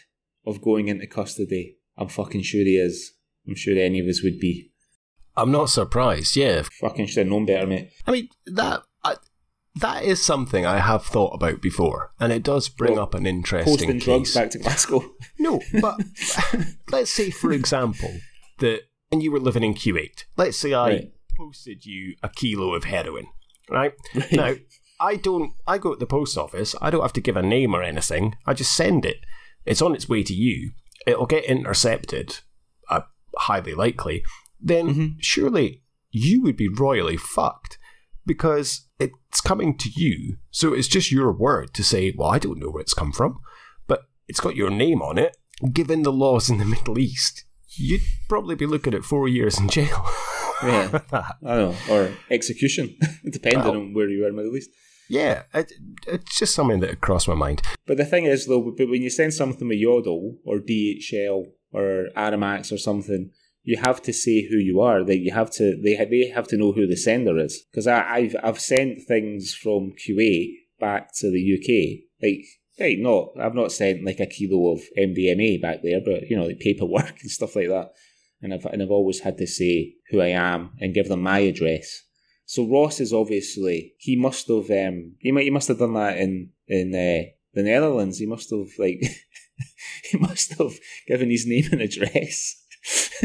[0.45, 1.77] of going into custody.
[1.97, 3.13] I'm fucking sure he is.
[3.47, 4.71] I'm sure any of us would be.
[5.37, 6.35] I'm not surprised.
[6.35, 7.91] Yeah, Fucking should have known better, mate.
[8.07, 9.15] I mean that I,
[9.81, 13.25] that is something I have thought about before, and it does bring Well, up an
[13.25, 14.03] interesting Posting case.
[14.05, 15.03] drugs back to Glasgow.
[15.39, 15.99] No, but
[16.91, 18.11] let's say, for example,
[18.59, 20.23] that and you were living in Kuwait.
[20.37, 21.13] Let's say I Right.
[21.37, 23.27] posted you a kilo of heroin,
[23.69, 23.91] right?
[24.15, 24.31] Right.
[24.31, 24.53] Now,
[24.99, 25.51] I don't.
[25.67, 26.73] I go to the post office.
[26.81, 28.35] I don't have to give a name or anything.
[28.45, 29.17] I just send it.
[29.65, 30.71] It's on its way to you.
[31.05, 32.39] It'll get intercepted,
[32.89, 33.01] uh,
[33.37, 34.23] highly likely.
[34.65, 35.07] Then Mm-hmm.
[35.19, 37.77] surely you would be royally fucked
[38.25, 40.37] because it's coming to you.
[40.49, 43.39] So it's just your word to say, well, I don't know where it's come from,
[43.87, 45.37] but it's got your name on it.
[45.71, 47.45] Given the laws in the Middle East,
[47.77, 50.05] you'd probably be looking at four years in jail.
[50.63, 51.01] Yeah.
[51.11, 51.75] I don't know.
[51.93, 52.95] Or execution,
[53.29, 54.69] depending Well- on where you are in the Middle East.
[55.09, 55.69] yeah, it,
[56.07, 57.61] it's just something that crossed my mind.
[57.85, 62.07] But the thing is, though, but when you send something with Yodel or DHL or
[62.15, 63.31] Aramex or something,
[63.65, 65.03] you have to say who you are.
[65.03, 67.63] That you have to, they they have to know who the sender is.
[67.71, 72.05] Because I've I've sent things from Kuwait back to the UK.
[72.21, 72.45] Like,
[72.77, 76.45] hey, no, I've not sent like a kilo of MDMA back there, but you know,
[76.45, 77.91] like paperwork and stuff like that.
[78.41, 81.39] And I've and I've always had to say who I am and give them my
[81.39, 82.03] address.
[82.45, 86.17] So Ross is obviously he must have um he might he must have done that
[86.17, 88.19] in in uh, the Netherlands.
[88.19, 89.01] He must have like
[90.11, 90.73] he must have
[91.07, 92.61] given his name and address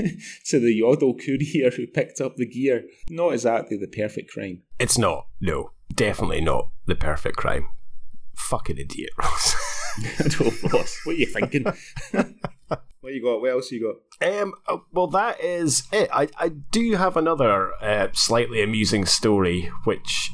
[0.46, 2.84] to the Yodel courier who picked up the gear.
[3.08, 4.62] Not exactly the perfect crime.
[4.78, 5.26] It's not.
[5.40, 7.68] No, definitely not the perfect crime.
[8.36, 9.54] Fucking idiot, Ross.
[10.40, 11.64] no, Ross, what are you thinking?
[12.12, 13.40] what you got?
[13.40, 14.32] What else you got?
[14.32, 16.08] Um, uh, well, that is it.
[16.12, 20.30] I, I do have another uh, slightly amusing story, which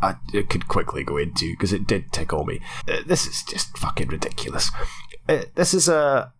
[0.00, 0.14] I
[0.48, 2.60] could quickly go into because it did tickle me.
[2.88, 4.70] Uh, this is just fucking ridiculous.
[5.28, 6.32] Uh, this is a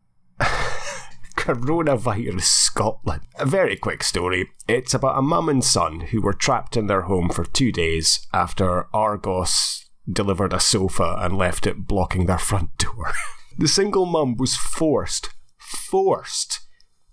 [1.40, 3.22] coronavirus Scotland.
[3.38, 4.50] A very quick story.
[4.68, 8.26] It's about a mum and son who were trapped in their home for two days
[8.32, 13.12] after Argos delivered a sofa and left it blocking their front door.
[13.58, 16.60] the single mum was forced, forced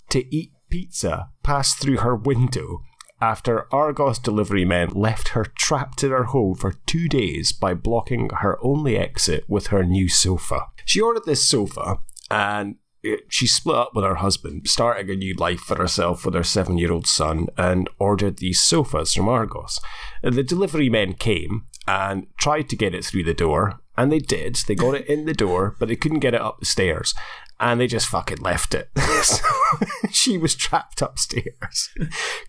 [0.10, 2.82] to eat pizza passed through her window
[3.22, 8.30] after Argos delivery men left her trapped in her home for two days by blocking
[8.42, 10.68] her only exit with her new sofa.
[10.86, 12.76] She ordered this sofa and
[13.30, 16.78] she split up with her husband, starting a new life for herself with her seven
[16.78, 19.80] year old son, and ordered these sofas from Argos.
[20.24, 24.56] The delivery men came and tried to get it through the door, and they did.
[24.68, 27.14] They got it in the door, but they couldn't get it up the stairs
[27.60, 28.90] and they just fucking left it.
[29.24, 29.46] so
[30.12, 31.90] she was trapped upstairs,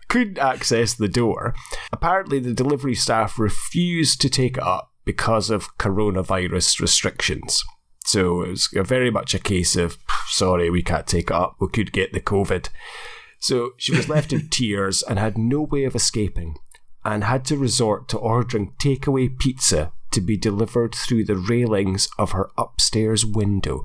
[0.07, 1.55] couldn't access the door.
[1.91, 7.63] Apparently, the delivery staff refused to take it up because of coronavirus restrictions.
[8.09, 11.67] So it was very much a case of, sorry, we can't take it up, we
[11.67, 12.69] could get the COVID.
[13.37, 16.55] So she was left in tears and had no way of escaping,
[17.05, 22.31] and had to resort to ordering takeaway pizza to be delivered through the railings of
[22.31, 23.83] her upstairs window.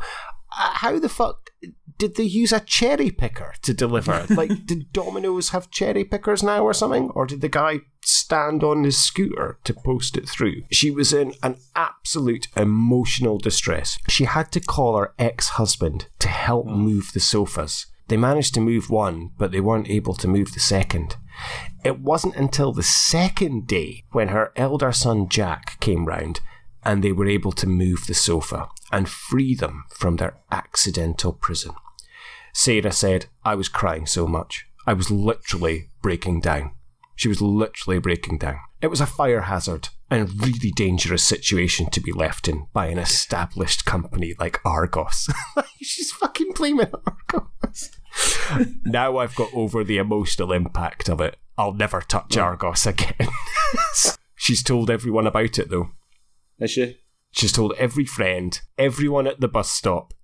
[0.58, 1.50] Uh, how the fuck
[1.98, 4.26] did they use a cherry picker to deliver?
[4.30, 7.10] like, did Domino's have cherry pickers now or something?
[7.10, 10.62] Or did the guy stand on his scooter to post it through?
[10.70, 13.98] She was in an absolute emotional distress.
[14.08, 16.74] She had to call her ex husband to help oh.
[16.74, 17.86] move the sofas.
[18.08, 21.16] They managed to move one, but they weren't able to move the second.
[21.84, 26.40] It wasn't until the second day when her elder son Jack came round
[26.84, 31.72] and they were able to move the sofa and free them from their accidental prison.
[32.54, 34.64] Sarah said, I was crying so much.
[34.86, 36.70] I was literally breaking down.
[37.16, 38.58] She was literally breaking down.
[38.80, 42.86] It was a fire hazard and a really dangerous situation to be left in by
[42.86, 45.28] an established company like Argos.
[45.82, 46.92] She's fucking blaming
[47.32, 47.90] Argos.
[48.84, 51.36] now I've got over the emotional impact of it.
[51.58, 52.42] I'll never touch mm.
[52.42, 53.28] Argos again.
[54.36, 55.90] She's told everyone about it though.
[56.60, 56.98] Has she?
[57.32, 60.14] She's told every friend, everyone at the bus stop,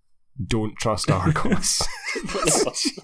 [0.46, 1.82] don't trust Argos.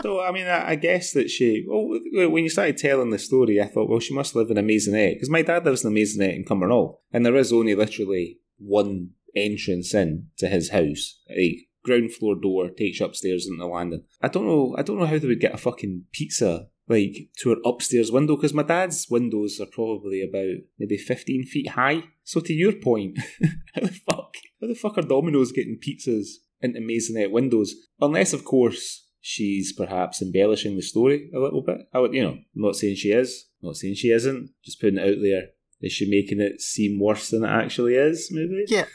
[0.00, 1.64] So I mean, I, I guess that she.
[1.66, 1.98] Well,
[2.30, 5.14] when you started telling the story, I thought, well, she must live in a maisonette
[5.14, 9.10] because my dad lives in a maisonette in Cumbernauld, and there is only literally one
[9.34, 11.20] entrance in to his house.
[11.30, 14.04] A ground floor door takes you upstairs into the landing.
[14.22, 14.76] I don't know.
[14.78, 18.36] I don't know how they would get a fucking pizza like to her upstairs window
[18.36, 22.04] because my dad's windows are probably about maybe 15 feet high.
[22.24, 23.18] So to your point,
[23.74, 24.27] how the fuck,
[24.60, 26.26] how the fuck are Domino's getting pizzas
[26.60, 27.74] into maisonette windows?
[28.00, 31.78] Unless, of course, she's perhaps embellishing the story a little bit.
[31.92, 34.80] I would, you know, I'm not saying she is, I'm not saying she isn't, just
[34.80, 35.48] putting it out there.
[35.80, 38.64] Is she making it seem worse than it actually is, maybe?
[38.66, 38.86] Yeah.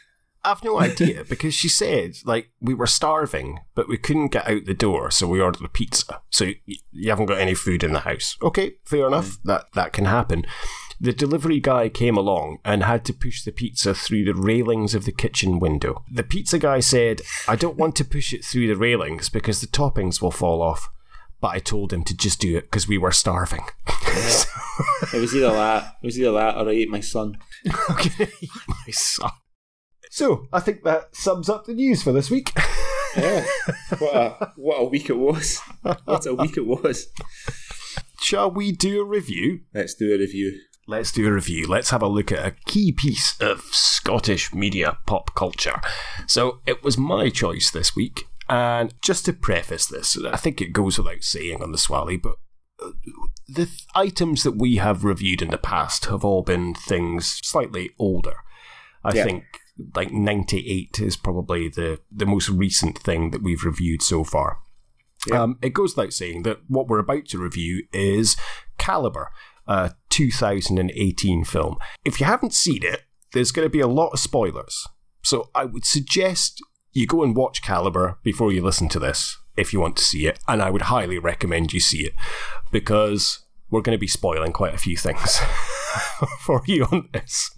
[0.46, 4.66] I've no idea because she said like we were starving, but we couldn't get out
[4.66, 6.22] the door, so we ordered a pizza.
[6.30, 8.38] So you, you haven't got any food in the house.
[8.42, 9.30] Okay, fair enough.
[9.30, 9.44] Mm.
[9.46, 10.46] That that can happen.
[11.04, 15.04] The delivery guy came along and had to push the pizza through the railings of
[15.04, 16.06] the kitchen window.
[16.10, 19.68] The pizza guy said, "I don't want to push it through the railings because the
[19.68, 20.90] toppings will fall off."
[21.42, 23.66] But I told him to just do it because we were starving.
[24.08, 24.44] Yeah.
[25.14, 27.38] it was either that, it was either that, or I ate my son.
[27.90, 28.32] okay,
[28.70, 29.32] my son.
[30.10, 32.54] So I think that sums up the news for this week.
[33.18, 33.46] yeah,
[34.00, 35.60] what a what a week it was.
[35.82, 37.08] What a week it was.
[38.22, 39.64] Shall we do a review?
[39.74, 40.62] Let's do a review.
[40.88, 41.66] Let's do a review.
[41.68, 45.80] Let's have a look at a key piece of Scottish media pop culture.
[46.28, 50.74] So it was my choice this week, and just to preface this, I think it
[50.74, 52.36] goes without saying on the Swally, but
[52.82, 52.92] uh,
[53.48, 57.92] the th- items that we have reviewed in the past have all been things slightly
[57.98, 58.36] older.
[59.04, 59.24] I yeah.
[59.24, 59.44] think
[59.96, 64.60] like 98 is probably the, the most recent thing that we've reviewed so far.
[65.32, 68.36] Um, it goes without saying that what we're about to review is
[68.78, 69.30] Calibre,
[69.68, 71.78] a 2018 film.
[72.06, 73.02] If you haven't seen it,
[73.34, 74.88] there's going to be a lot of spoilers.
[75.24, 79.74] So I would suggest you go and watch Calibre before you listen to this if
[79.74, 80.40] you want to see it.
[80.48, 82.14] And I would highly recommend you see it
[82.72, 83.40] because
[83.72, 85.40] we're going to be spoiling quite a few things
[86.42, 87.50] for you on this.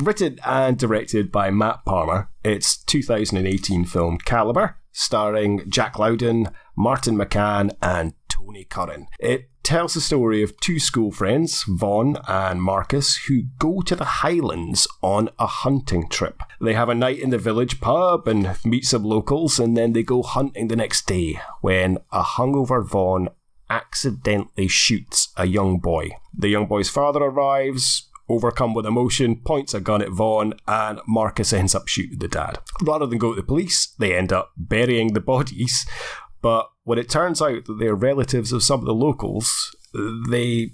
[0.00, 7.76] Written and directed by Matt Palmer, it's 2018 film Calibre, starring Jack Lowden, Martin McCann,
[7.82, 8.14] and
[8.50, 9.06] Tony Curran.
[9.20, 14.04] It tells the story of two school friends, Vaughn and Marcus, who go to the
[14.04, 16.42] Highlands on a hunting trip.
[16.60, 20.02] They have a night in the village pub and meet some locals, and then they
[20.02, 23.28] go hunting the next day when a hungover Vaughn
[23.68, 26.10] accidentally shoots a young boy.
[26.36, 31.52] The young boy's father arrives, overcome with emotion, points a gun at Vaughn, and Marcus
[31.52, 32.58] ends up shooting the dad.
[32.82, 35.86] Rather than go to the police, they end up burying the bodies.
[36.42, 39.76] But when it turns out that they're relatives of some of the locals,
[40.28, 40.70] they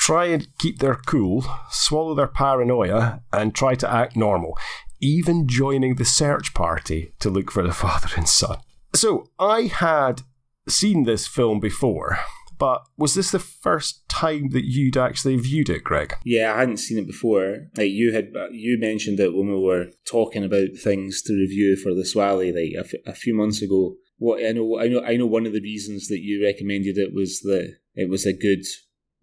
[0.00, 4.58] try and keep their cool, swallow their paranoia, and try to act normal,
[5.00, 8.58] even joining the search party to look for the father and son.
[8.96, 10.22] So, I had
[10.68, 12.18] seen this film before,
[12.58, 16.16] but was this the first time that you'd actually viewed it, Greg?
[16.24, 17.68] Yeah, I hadn't seen it before.
[17.76, 21.76] Like you had, uh, you mentioned it when we were talking about things to review
[21.76, 23.94] for the Swally, like a, f- a few months ago.
[24.20, 25.24] What I know, I know, I know.
[25.24, 28.66] One of the reasons that you recommended it was that it was a good,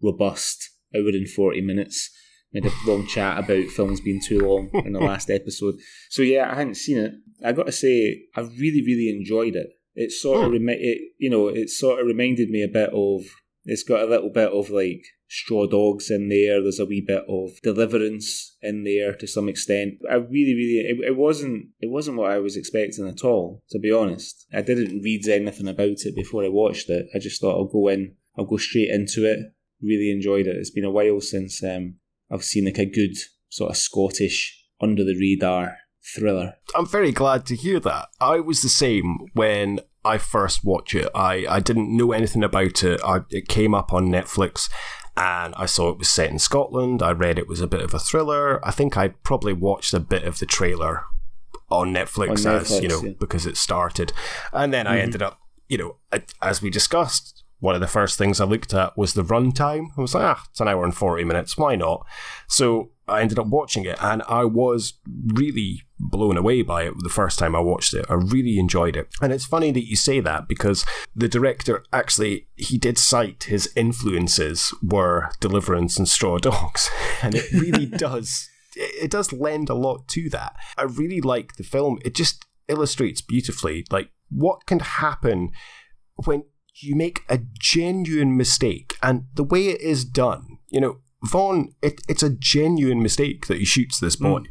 [0.02, 2.10] robust hour and forty minutes.
[2.52, 5.76] We had a long chat about films being too long in the last episode.
[6.10, 7.12] So yeah, I hadn't seen it.
[7.44, 9.68] I got to say, I really, really enjoyed it.
[9.94, 10.54] It sort of, hmm.
[10.54, 13.22] remi- it, you know, it sort of reminded me a bit of.
[13.66, 16.62] It's got a little bit of like straw dogs in there.
[16.62, 19.94] There's a wee bit of deliverance in there to some extent.
[20.10, 23.62] I really, really, it, it wasn't, it wasn't what I was expecting at all.
[23.70, 27.06] To be honest, I didn't read anything about it before I watched it.
[27.14, 29.38] I just thought I'll go in, I'll go straight into it.
[29.80, 30.56] Really enjoyed it.
[30.56, 31.96] It's been a while since um,
[32.32, 33.16] I've seen like a good
[33.48, 35.76] sort of Scottish under the radar
[36.14, 36.54] thriller.
[36.74, 38.08] I'm very glad to hear that.
[38.20, 41.08] I was the same when I first watched it.
[41.14, 43.00] I, I didn't know anything about it.
[43.04, 44.68] I, it came up on Netflix
[45.18, 47.02] and I saw it was set in Scotland.
[47.02, 48.64] I read it was a bit of a thriller.
[48.64, 51.02] I think I probably watched a bit of the trailer
[51.70, 53.12] on Netflix, on Netflix as you know yeah.
[53.18, 54.12] because it started,
[54.52, 54.94] and then mm-hmm.
[54.94, 55.96] I ended up, you know,
[56.40, 59.88] as we discussed, one of the first things I looked at was the runtime.
[59.96, 61.58] I was like, ah, it's an hour and 40 minutes.
[61.58, 62.06] Why not?
[62.46, 64.94] So I ended up watching it, and I was
[65.26, 68.06] really blown away by it the first time I watched it.
[68.08, 69.08] I really enjoyed it.
[69.20, 70.84] And it's funny that you say that because
[71.14, 76.90] the director actually he did cite his influences were Deliverance and Straw Dogs.
[77.20, 80.54] And it really does it does lend a lot to that.
[80.76, 81.98] I really like the film.
[82.04, 85.50] It just illustrates beautifully like what can happen
[86.24, 86.44] when
[86.76, 90.58] you make a genuine mistake and the way it is done.
[90.68, 94.40] You know, Vaughn, it, it's a genuine mistake that he shoots this boy.
[94.40, 94.46] Mm.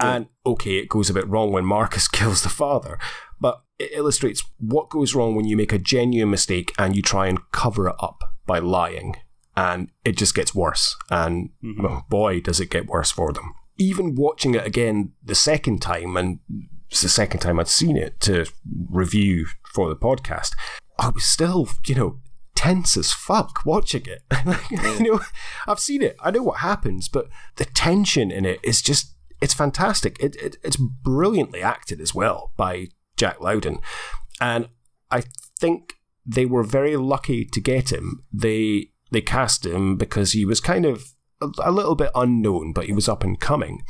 [0.00, 2.98] And okay, it goes a bit wrong when Marcus kills the father,
[3.40, 7.26] but it illustrates what goes wrong when you make a genuine mistake and you try
[7.26, 9.16] and cover it up by lying.
[9.56, 10.96] And it just gets worse.
[11.10, 11.84] And mm-hmm.
[11.84, 13.54] oh boy, does it get worse for them.
[13.76, 16.38] Even watching it again the second time, and
[16.90, 18.46] it's the second time I'd seen it to
[18.90, 20.50] review for the podcast,
[20.98, 22.20] I was still, you know,
[22.54, 24.22] tense as fuck watching it.
[24.70, 25.20] you know,
[25.66, 26.16] I've seen it.
[26.20, 30.18] I know what happens, but the tension in it is just it's fantastic.
[30.20, 33.80] It, it, it's brilliantly acted as well by Jack Lowden,
[34.40, 34.68] and
[35.10, 35.24] I
[35.58, 35.94] think
[36.26, 38.24] they were very lucky to get him.
[38.32, 42.86] They they cast him because he was kind of a, a little bit unknown, but
[42.86, 43.82] he was up and coming.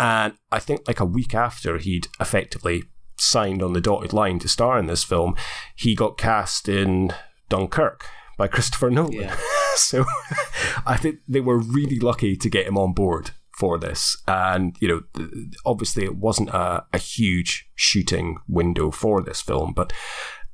[0.00, 2.84] And I think like a week after he'd effectively
[3.16, 5.34] signed on the dotted line to star in this film,
[5.74, 7.12] he got cast in
[7.48, 8.04] Dunkirk
[8.36, 9.12] by Christopher Nolan.
[9.12, 9.36] Yeah.
[9.76, 10.04] so
[10.86, 14.16] I think they were really lucky to get him on board for this.
[14.28, 15.28] And, you know,
[15.66, 19.92] obviously it wasn't a, a huge shooting window for this film, but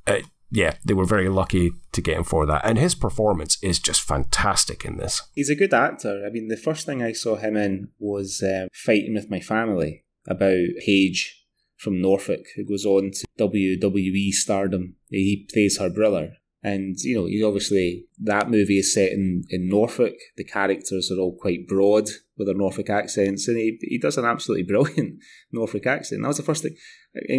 [0.07, 0.19] uh,
[0.51, 2.65] yeah, they were very lucky to get him for that.
[2.65, 5.21] And his performance is just fantastic in this.
[5.33, 6.23] He's a good actor.
[6.25, 10.03] I mean, the first thing I saw him in was uh, Fighting with My Family
[10.27, 11.45] about Paige
[11.77, 14.95] from Norfolk, who goes on to WWE stardom.
[15.09, 16.37] He plays her brother.
[16.65, 20.15] And, you know, you obviously, that movie is set in, in Norfolk.
[20.35, 22.09] The characters are all quite broad
[22.39, 25.19] with their Norfolk accents, and he, he does an absolutely brilliant
[25.51, 26.23] Norfolk accent.
[26.23, 26.75] That was the first thing.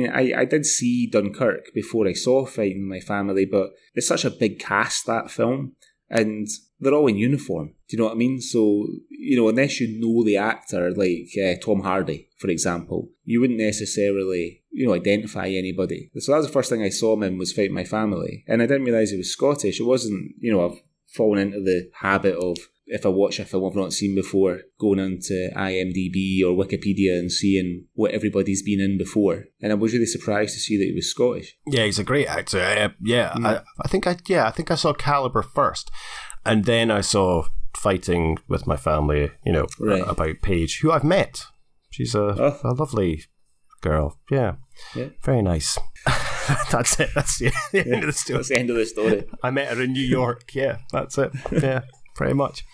[0.08, 4.30] I, I did see Dunkirk before I saw Fighting My Family, but it's such a
[4.30, 5.72] big cast, that film,
[6.08, 6.48] and
[6.80, 7.74] they're all in uniform.
[7.88, 8.40] Do you know what I mean?
[8.40, 13.40] So, you know, unless you know the actor, like uh, Tom Hardy, for example, you
[13.40, 16.10] wouldn't necessarily, you know, identify anybody.
[16.18, 18.44] So that was the first thing I saw him in was Fight My Family.
[18.46, 19.80] And I didn't realise he was Scottish.
[19.80, 22.56] It wasn't, you know, I've fallen into the habit of
[22.86, 27.30] if I watch a film I've not seen before, going into IMDb or Wikipedia and
[27.30, 29.44] seeing what everybody's been in before.
[29.60, 31.56] And I was really surprised to see that he was Scottish.
[31.66, 32.60] Yeah, he's a great actor.
[32.60, 33.46] Uh, yeah, mm.
[33.46, 35.90] I, I, think I yeah I think I saw Calibre first,
[36.44, 37.44] and then I saw
[37.76, 39.30] Fighting with my family.
[39.44, 40.02] You know right.
[40.06, 41.44] about Paige, who I've met.
[41.90, 42.58] She's a, oh.
[42.64, 43.22] a lovely
[43.82, 44.18] girl.
[44.30, 44.56] Yeah.
[44.94, 45.08] yeah.
[45.22, 45.78] Very nice.
[46.70, 47.10] that's it.
[47.14, 48.36] That's the, the end of the story.
[48.38, 49.24] That's the end of the story.
[49.42, 50.54] I met her in New York.
[50.54, 51.32] Yeah, that's it.
[51.52, 51.82] Yeah,
[52.16, 52.64] pretty much.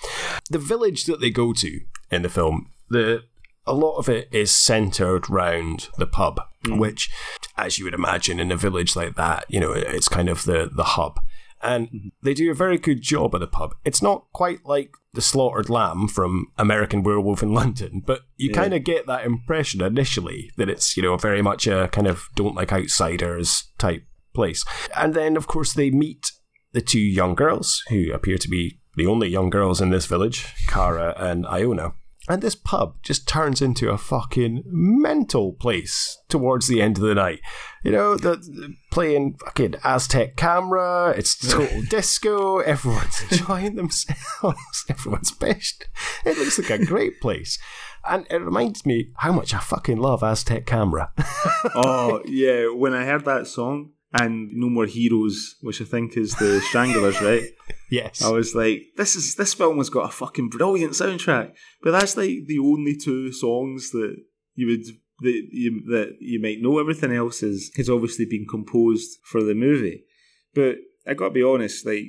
[0.51, 1.81] The village that they go to
[2.11, 3.25] in the film, the
[3.65, 6.81] a lot of it is centered around the pub, mm.
[6.81, 7.11] which,
[7.57, 10.71] as you would imagine, in a village like that, you know, it's kind of the
[10.73, 11.21] the hub
[11.63, 12.09] and mm-hmm.
[12.23, 13.75] they do a very good job at the pub.
[13.85, 18.61] It's not quite like the slaughtered lamb from American Werewolf in London, but you yeah.
[18.61, 22.29] kind of get that impression initially that it's you know very much a kind of
[22.35, 24.65] don't like outsiders type place.
[24.97, 26.33] And then of course they meet
[26.73, 30.55] the two young girls who appear to be the only young girls in this village,
[30.69, 31.93] Kara and Iona.
[32.29, 37.17] And this pub just turns into a fucking mental place towards the end of the
[37.17, 37.41] night.
[37.83, 45.89] You know, the, playing fucking Aztec camera, it's total disco, everyone's enjoying themselves, everyone's pissed.
[46.25, 47.59] It looks like a great place.
[48.09, 51.13] And it reminds me how much I fucking love Aztec camera.
[51.75, 52.67] oh, yeah.
[52.67, 57.21] When I heard that song, and No More Heroes, which I think is the Stranglers,
[57.21, 57.43] right?
[57.91, 58.23] yes.
[58.23, 61.53] I was like, this is this film has got a fucking brilliant soundtrack,
[61.83, 64.17] but that's like the only two songs that
[64.55, 64.85] you would
[65.21, 66.79] that you that you might know.
[66.79, 70.05] Everything else is has obviously been composed for the movie,
[70.55, 72.05] but I got to be honest, like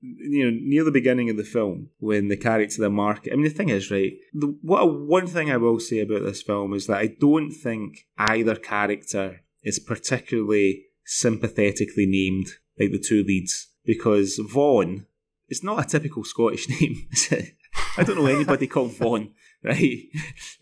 [0.00, 3.32] you know, near the beginning of the film, when the character the market.
[3.32, 4.12] I mean, the thing is, right?
[4.32, 8.06] The, what one thing I will say about this film is that I don't think
[8.18, 12.48] either character is particularly sympathetically named,
[12.78, 15.06] like the two leads, because Vaughn
[15.48, 17.08] is not a typical Scottish name.
[17.96, 19.32] I don't know anybody called Vaughn,
[19.62, 19.98] right?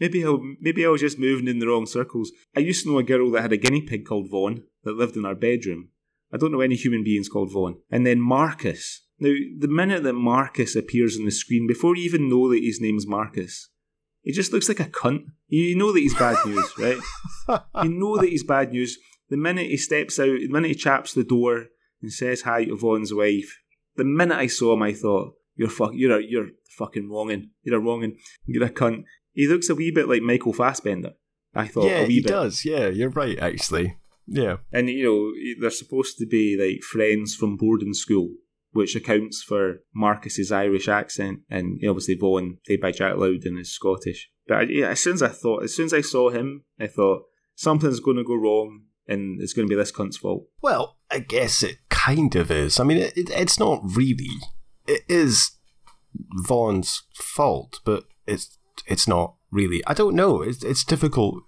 [0.01, 2.33] Maybe I maybe I was just moving in the wrong circles.
[2.57, 5.17] I used to know a girl that had a guinea pig called Vaughn that lived
[5.17, 5.91] in our bedroom.
[6.33, 7.79] I don't know any human beings called Vaughn.
[7.91, 9.03] And then Marcus.
[9.19, 12.81] Now, the minute that Marcus appears on the screen, before you even know that his
[12.81, 13.69] name's Marcus,
[14.23, 15.25] he just looks like a cunt.
[15.49, 16.99] You know that he's bad news, right?
[17.85, 18.99] you know that he's bad news.
[19.31, 21.67] The minute he steps out, the minute he chaps the door
[22.03, 23.61] and says hi to Vaughn's wife,
[23.97, 27.51] the minute I saw him, I thought, "You're fuck, you're a, you're fucking wronging.
[27.63, 28.17] You're a wronging.
[28.45, 31.13] You're a cunt." He looks a wee bit like Michael Fassbender.
[31.55, 32.29] I thought yeah, a wee he bit.
[32.29, 32.65] does.
[32.65, 33.39] Yeah, you're right.
[33.39, 34.59] Actually, yeah.
[34.73, 38.35] And you know, they're supposed to be like friends from boarding school,
[38.73, 44.31] which accounts for Marcus's Irish accent, and obviously Vaughn, played by Jack Lowden, is Scottish.
[44.47, 46.87] But I, yeah, as soon as I thought, as soon as I saw him, I
[46.87, 47.23] thought
[47.55, 50.47] something's going to go wrong, and it's going to be this cunt's fault.
[50.63, 52.79] Well, I guess it kind of is.
[52.79, 54.31] I mean, it, it, it's not really.
[54.87, 55.53] It is
[56.47, 58.57] Vaughn's fault, but it's
[58.87, 59.83] it's not really.
[59.87, 60.43] I don't know.
[60.43, 61.43] It's it's difficult.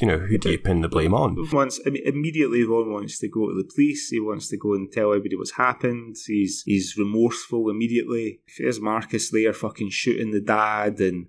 [0.00, 1.36] You know, who do you pin the blame on?
[1.52, 4.08] Once I mean, immediately, Vaughn wants to go to the police.
[4.08, 6.16] He wants to go and tell everybody what's happened.
[6.26, 8.40] He's he's remorseful immediately.
[8.58, 11.28] There's Marcus there, fucking shooting the dad and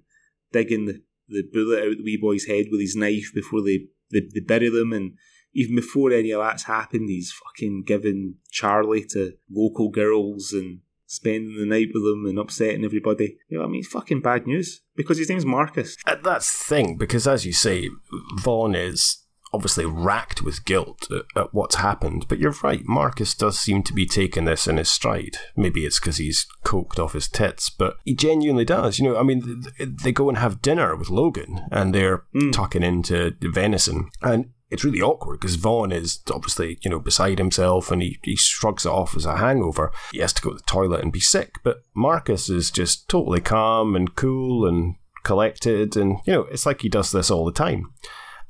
[0.51, 4.21] digging the, the bullet out the wee boy's head with his knife before they, they,
[4.33, 4.93] they bury them.
[4.93, 5.13] And
[5.55, 11.55] even before any of that's happened, he's fucking giving Charlie to local girls and spending
[11.57, 13.37] the night with them and upsetting everybody.
[13.47, 13.79] You know what I mean?
[13.79, 15.97] It's fucking bad news because his name's Marcus.
[16.05, 17.89] Uh, That's the thing, because as you say,
[18.37, 19.21] Vaughn is
[19.53, 22.25] obviously racked with guilt at, at what's happened.
[22.27, 25.37] But you're right, Marcus does seem to be taking this in his stride.
[25.55, 28.99] Maybe it's because he's coked off his tits, but he genuinely does.
[28.99, 32.83] You know, I mean, th- they go and have dinner with Logan, and they're tucking
[32.83, 38.01] into venison, and it's really awkward because Vaughn is obviously, you know, beside himself and
[38.01, 39.91] he, he shrugs it off as a hangover.
[40.11, 41.55] He has to go to the toilet and be sick.
[41.63, 45.97] But Marcus is just totally calm and cool and collected.
[45.97, 47.91] And, you know, it's like he does this all the time.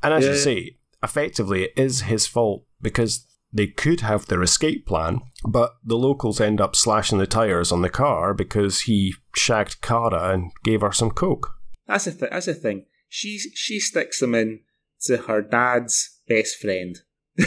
[0.04, 0.38] And as you Yeah.
[0.38, 5.96] say, effectively, it is his fault because they could have their escape plan, but the
[5.98, 10.82] locals end up slashing the tyres on the car because he shagged Cara and gave
[10.82, 11.52] her some coke.
[11.88, 12.86] That's a th- that's the thing.
[13.08, 14.62] She she sticks them in
[15.04, 16.98] to her dad's best friend.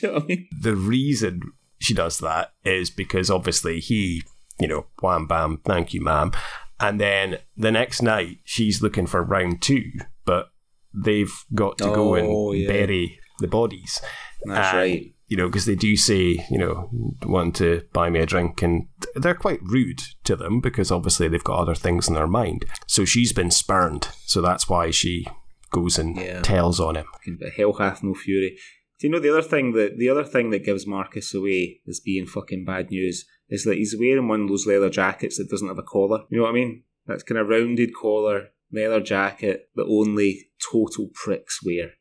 [0.00, 0.48] You know what I mean?
[0.62, 1.40] the reason
[1.78, 4.22] she does that is because obviously he,
[4.58, 6.32] you know, wham bam, thank you, ma'am.
[6.80, 9.90] And then the next night she's looking for round two,
[10.24, 10.50] but
[10.94, 12.68] they've got to go Oh, and yeah.
[12.68, 14.00] bury the bodies.
[14.46, 15.14] That's And, right.
[15.28, 16.88] You know, because they do say, you know,
[17.26, 21.44] want to buy me a drink, and they're quite rude to them because obviously they've
[21.44, 22.64] got other things in their mind.
[22.86, 25.26] So she's been spurned, so that's why she
[25.72, 26.40] goes and Yeah.
[26.42, 27.06] tells on him.
[27.40, 28.56] But hell hath no fury.
[29.00, 31.98] Do you know the other thing that the other thing that gives Marcus away as
[31.98, 35.66] being fucking bad news is that he's wearing one of those leather jackets that doesn't
[35.68, 36.20] have a collar.
[36.30, 36.84] You know what I mean?
[37.06, 41.94] That's kind of rounded collar, leather jacket that only total pricks wear.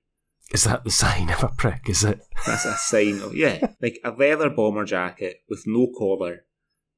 [0.53, 1.89] Is that the sign of a prick?
[1.89, 2.19] Is it?
[2.45, 6.45] That's a sign of yeah, like a leather bomber jacket with no collar,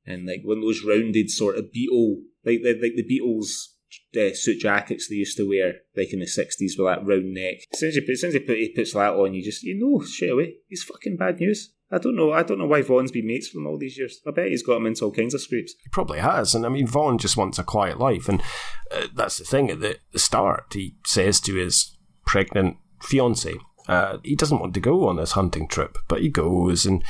[0.05, 3.69] and like one of those rounded sort of Beatle, like the, like the Beatles
[4.15, 7.57] uh, suit jackets they used to wear, like in the sixties with that round neck.
[7.71, 10.03] As soon as, put- as he, put, he puts that on, you just you know
[10.05, 11.73] straight away he's fucking bad news.
[11.91, 12.31] I don't know.
[12.31, 14.19] I don't know why Vaughn's been mates with him all these years.
[14.27, 15.75] I bet he's got him into all kinds of scrapes.
[15.83, 16.55] He probably has.
[16.55, 18.27] And I mean, Vaughn just wants a quiet life.
[18.27, 18.41] And
[18.89, 19.69] uh, that's the thing.
[19.69, 23.53] At the, the start, he says to his pregnant fiance,
[23.87, 26.87] uh, he doesn't want to go on this hunting trip, but he goes.
[26.87, 27.03] And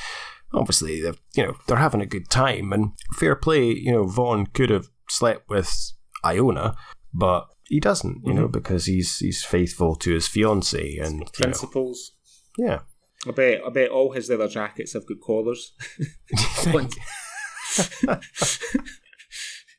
[0.51, 2.73] obviously, you know, they're having a good time.
[2.73, 5.93] And fair play, you know, Vaughn could have slept with
[6.25, 6.75] Iona,
[7.13, 8.51] but he doesn't, you know, mm-hmm.
[8.51, 10.97] because he's he's faithful to his fiance.
[10.97, 12.11] And, you know, Principles.
[12.57, 12.79] yeah.
[13.25, 13.61] I bet.
[13.65, 15.73] I bet all his leather jackets have good collars.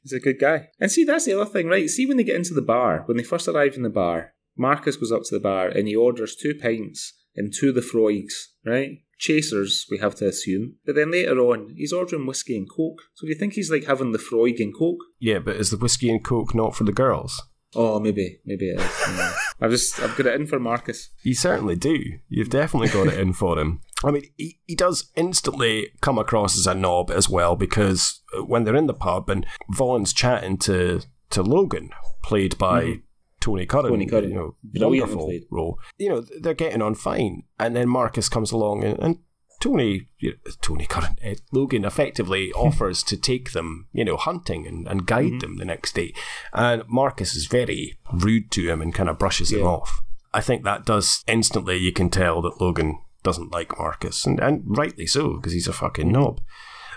[0.03, 0.69] He's a good guy.
[0.79, 1.89] And see, that's the other thing, right?
[1.89, 4.97] See, when they get into the bar, when they first arrive in the bar, Marcus
[4.97, 8.99] goes up to the bar and he orders two pints and the Laphroaigs, right?
[9.19, 10.77] Chasers, we have to assume.
[10.85, 13.01] But then later on, he's ordering whiskey and coke.
[13.15, 15.01] So do you think he's like having Laphroaig and coke?
[15.21, 17.41] yeah, but is the whiskey and coke not for the girls?
[17.77, 19.03] Oh, maybe, maybe it is.
[19.09, 19.33] Yeah.
[19.61, 21.11] I've just, I've got it in for Marcus.
[21.23, 21.99] You certainly do.
[22.29, 23.81] You've definitely got it in for him.
[24.05, 28.45] I mean, he, he does instantly come across as a knob as well because uh,
[28.45, 31.91] when they're in the pub and Vaughn's chatting to, to Logan,
[32.23, 33.01] played by
[33.45, 34.31] Tony Curran, Tony Curran.
[34.31, 35.79] you know, wonderful role.
[35.99, 39.19] You know, they're getting on fine, and then Marcus comes along and, and
[39.61, 44.67] Tony, you know, Tony Curran, eh, Logan effectively offers to take them, you know, hunting
[44.67, 45.39] and, and guide Mm-hmm.
[45.39, 46.13] them the next day.
[46.53, 50.01] And Marcus is very rude to him and kind of brushes him off.
[50.33, 54.63] I think that does instantly, you can tell that Logan doesn't like Marcus, and, and
[54.67, 56.21] rightly so, because he's a fucking Mm-hmm.
[56.21, 56.41] knob.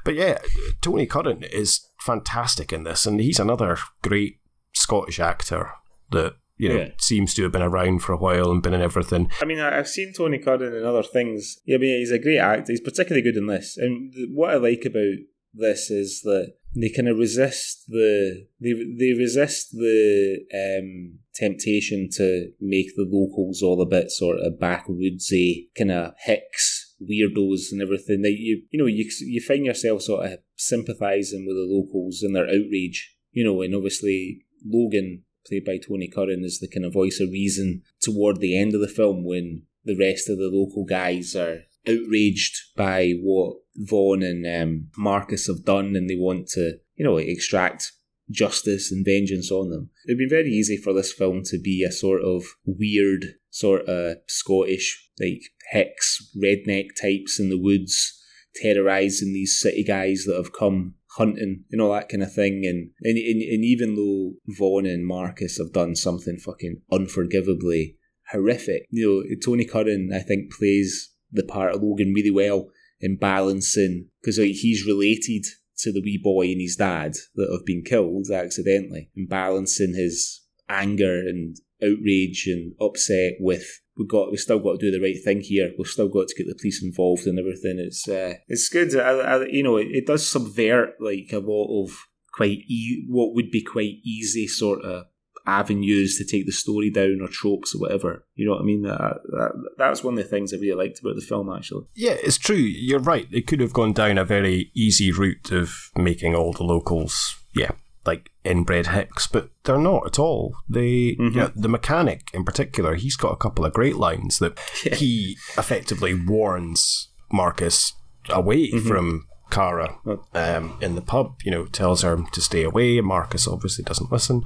[0.04, 0.38] But yeah,
[0.82, 4.40] Tony Curran is fantastic in this, and he's another great
[4.74, 5.72] Scottish actor
[6.12, 6.92] that, you know, Yeah.
[7.00, 9.30] seems to have been around for a while and been in everything.
[9.42, 11.60] I mean, I've seen Tony Curran in other things.
[11.66, 12.72] Yeah, I mean, he's a great actor.
[12.72, 13.78] He's particularly good in this.
[13.78, 15.18] And what I like about
[15.54, 22.52] this is that they kind of resist the they they resist the um, temptation to
[22.62, 28.22] make the locals all a bit sort of backwoodsy kind of hicks weirdos and everything.
[28.22, 32.36] That you you know you you find yourself sort of sympathising with the locals and
[32.36, 33.16] their outrage.
[33.32, 37.30] You know, and obviously Logan played by Tony Curran, is the kind of voice of
[37.30, 41.62] reason toward the end of the film when the rest of the local guys are
[41.88, 47.18] outraged by what Vaughn and um, Marcus have done, and they want to, you know,
[47.18, 47.92] extract
[48.30, 49.90] justice and vengeance on them.
[50.06, 53.88] It would be very easy for this film to be a sort of weird, sort
[53.88, 55.42] of Scottish, like
[55.72, 58.22] hex redneck types in the woods,
[58.56, 62.66] terrorizing these city guys that have come hunting and all that kind of thing.
[62.66, 67.98] And, and, and, and even though Vaughn and Marcus have done something fucking unforgivably
[68.32, 73.18] horrific, you know, Tony Curran, I think, plays the part of Logan really well in
[73.18, 75.44] balancing, because like, he's related
[75.80, 80.42] to the wee boy and his dad that have been killed accidentally, and balancing his
[80.70, 85.22] anger and outrage and upset with we've got we still got to do the right
[85.24, 85.72] thing here.
[85.78, 87.80] We've still got to get the police involved and everything.
[87.80, 88.96] It's uh, it's good.
[88.96, 91.92] I, I, you know, it, it, does subvert like a lot of
[92.34, 95.06] quite e- what would be quite easy sort of
[95.46, 98.26] avenues to take the story down or tropes or whatever.
[98.36, 98.82] You know what I mean?
[98.84, 101.54] That, that that's one of the things I really liked about the film.
[101.54, 102.56] Actually, yeah, it's true.
[102.56, 103.28] You're right.
[103.32, 107.72] It could have gone down a very easy route of making all the locals, yeah,
[108.08, 110.56] like inbred hicks, but they're not at all.
[110.68, 111.38] They, mm-hmm.
[111.38, 114.96] yeah, the mechanic in particular, he's got a couple of great lines that yeah.
[114.96, 117.94] he effectively warns Marcus
[118.30, 118.88] away mm-hmm.
[118.88, 119.98] from Kara
[120.34, 123.00] um, in the pub, you know, tells her to stay away.
[123.02, 124.44] Marcus obviously doesn't listen.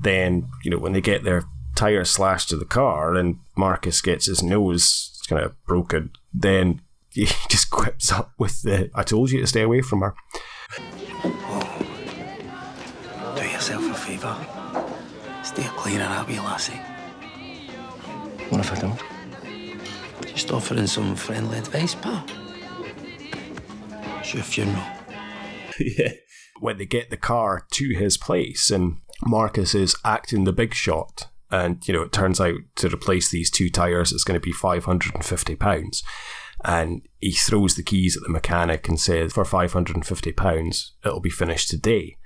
[0.00, 1.44] Then, you know, when they get their
[1.74, 6.80] tire slashed to the car and Marcus gets his nose kind of broken, then
[7.12, 10.14] he just quips up with the I told you to stay away from her.
[14.22, 14.34] Oh.
[14.34, 15.44] Do yourself a favour.
[15.44, 16.80] Stay clear of lassie.
[18.50, 19.00] What if I don't?
[20.26, 22.24] Just offering some friendly advice, pal
[24.34, 24.82] your funeral.
[25.80, 26.12] yeah.
[26.60, 31.28] When they get the car to his place and Marcus is acting the big shot,
[31.50, 34.52] and you know it turns out to replace these two tires it's going to be
[34.52, 36.02] five hundred and fifty pounds,
[36.64, 40.32] and he throws the keys at the mechanic and says, "For five hundred and fifty
[40.32, 42.17] pounds, it'll be finished today."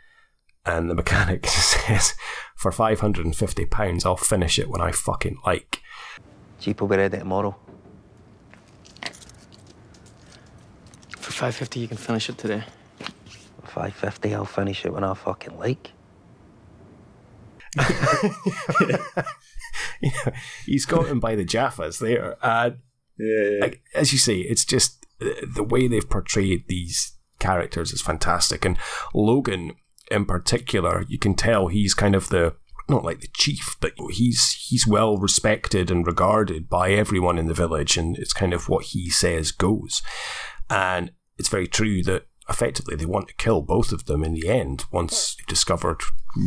[0.64, 2.14] And the mechanic says,
[2.56, 5.80] "For five hundred and fifty pounds, I'll finish it when I fucking like."
[6.60, 7.56] Jeep will be ready tomorrow.
[11.16, 12.62] For 550 you can finish it today.
[13.62, 15.90] For 550 I'll finish it when I fucking like.
[20.00, 20.32] you know,
[20.66, 22.36] he's got him by the Jaffas there.
[22.42, 22.78] And
[23.18, 23.58] yeah, yeah.
[23.60, 28.64] Like, as you say, it's just uh, the way they've portrayed these characters is fantastic.
[28.64, 28.78] And
[29.14, 29.72] Logan,
[30.12, 32.56] in particular, you can tell he's kind of the
[32.88, 37.54] not like the chief, but he's he's well respected and regarded by everyone in the
[37.54, 40.02] village, and it's kind of what he says goes.
[40.68, 44.48] And it's very true that effectively they want to kill both of them in the
[44.48, 46.00] end once they've discovered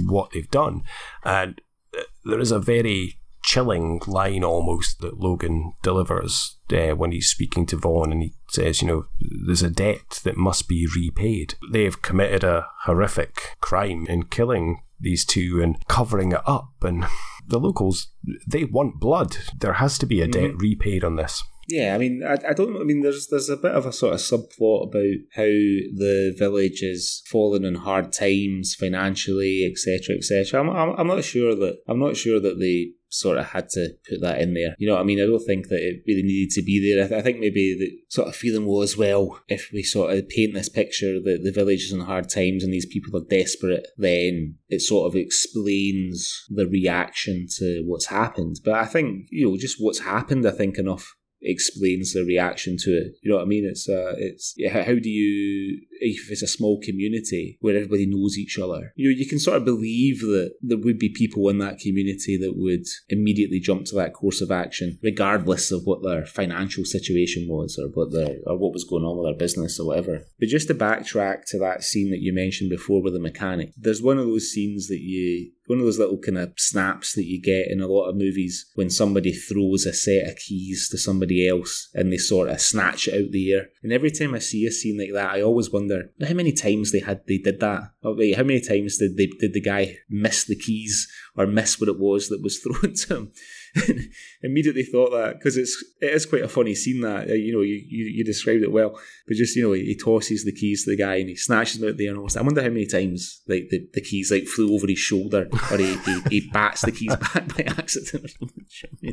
[0.05, 0.83] what they've done.
[1.23, 1.61] And
[1.97, 7.65] uh, there is a very chilling line almost that Logan delivers uh, when he's speaking
[7.67, 11.53] to Vaughn and he says, you know, there's a debt that must be repaid.
[11.71, 16.71] They have committed a horrific crime in killing these two and covering it up.
[16.81, 17.05] And
[17.47, 18.07] the locals,
[18.47, 19.37] they want blood.
[19.59, 20.57] There has to be a debt mm-hmm.
[20.57, 21.43] repaid on this.
[21.67, 22.79] Yeah, I mean, I, I don't.
[22.79, 26.83] I mean, there's there's a bit of a sort of subplot about how the village
[26.83, 30.61] is fallen in hard times financially, etc., etc.
[30.61, 33.89] I'm, I'm I'm not sure that I'm not sure that they sort of had to
[34.09, 34.75] put that in there.
[34.77, 35.21] You know what I mean?
[35.21, 37.03] I don't think that it really needed to be there.
[37.03, 40.29] I, th- I think maybe the sort of feeling was, well, if we sort of
[40.29, 43.87] paint this picture that the village is in hard times and these people are desperate,
[43.97, 48.57] then it sort of explains the reaction to what's happened.
[48.63, 52.91] But I think, you know, just what's happened, I think enough explains the reaction to
[52.91, 53.13] it.
[53.21, 53.65] You know what I mean?
[53.69, 54.83] It's uh, it's yeah.
[54.83, 58.93] How do you if it's a small community where everybody knows each other?
[58.95, 62.37] You know, you can sort of believe that there would be people in that community
[62.37, 67.47] that would immediately jump to that course of action, regardless of what their financial situation
[67.49, 70.21] was or what their or what was going on with their business or whatever.
[70.39, 74.01] But just to backtrack to that scene that you mentioned before with the mechanic, there's
[74.01, 77.41] one of those scenes that you one of those little kind of snaps that you
[77.41, 81.47] get in a lot of movies when somebody throws a set of keys to somebody
[81.47, 83.69] else and they sort of snatch it out the air.
[83.83, 85.84] And every time I see a scene like that, I always wonder
[86.27, 87.91] how many times they had they did that.
[88.03, 91.99] How many times did they did the guy miss the keys or miss what it
[91.99, 93.31] was that was thrown to him?
[94.41, 97.61] immediately thought that because it's it is quite a funny scene that uh, you know
[97.61, 100.91] you, you, you described it well, but just you know he tosses the keys to
[100.91, 102.25] the guy and he snatches them out there and.
[102.35, 105.77] I wonder how many times like the, the keys like flew over his shoulder or
[105.77, 108.31] he, he, he bats the keys back by accident.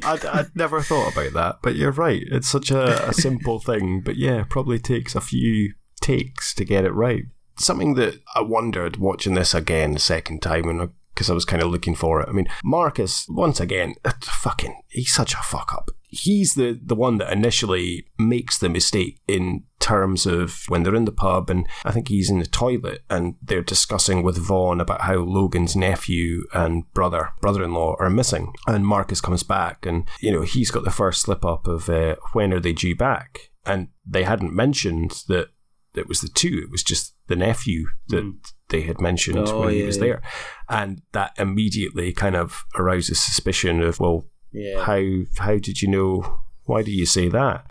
[0.03, 2.23] I'd, I'd never thought about that, but you're right.
[2.31, 6.85] It's such a, a simple thing, but yeah, probably takes a few takes to get
[6.85, 7.25] it right.
[7.59, 11.63] Something that I wondered watching this again the second time and because I was kind
[11.63, 12.29] of looking for it.
[12.29, 15.91] I mean, Marcus, once again, fucking, he's such a fuck up.
[16.09, 21.07] He's the, the one that initially makes the mistake in terms of when they're in
[21.07, 25.03] the pub and I think he's in the toilet and they're discussing with Vaughn about
[25.03, 28.53] how Logan's nephew and brother, brother-in-law are missing.
[28.67, 32.17] And Marcus comes back and, you know, he's got the first slip up of uh,
[32.33, 33.51] when are they due back?
[33.65, 35.49] And they hadn't mentioned that
[35.95, 36.61] it was the two.
[36.63, 38.37] It was just the nephew that mm.
[38.69, 40.05] they had mentioned oh, when yeah, he was yeah.
[40.05, 40.23] there,
[40.69, 44.85] and that immediately kind of arouses suspicion of well, Yeah.
[44.85, 45.03] how
[45.39, 46.41] how did you know?
[46.65, 47.71] Why do you say that?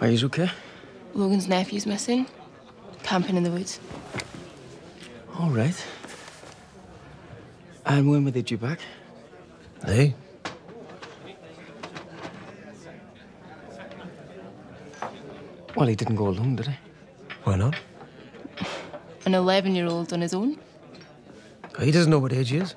[0.00, 0.50] Are you okay?
[1.14, 2.26] Logan's nephew's missing.
[3.02, 3.80] Camping in the woods.
[5.38, 5.84] All right.
[7.84, 8.80] And when were they due back?
[9.84, 10.14] They?
[15.74, 16.74] Well, he didn't go alone, did he?
[17.48, 17.76] Why not?
[19.24, 20.58] An 11 year old on his own.
[21.80, 22.74] He doesn't know what age he is.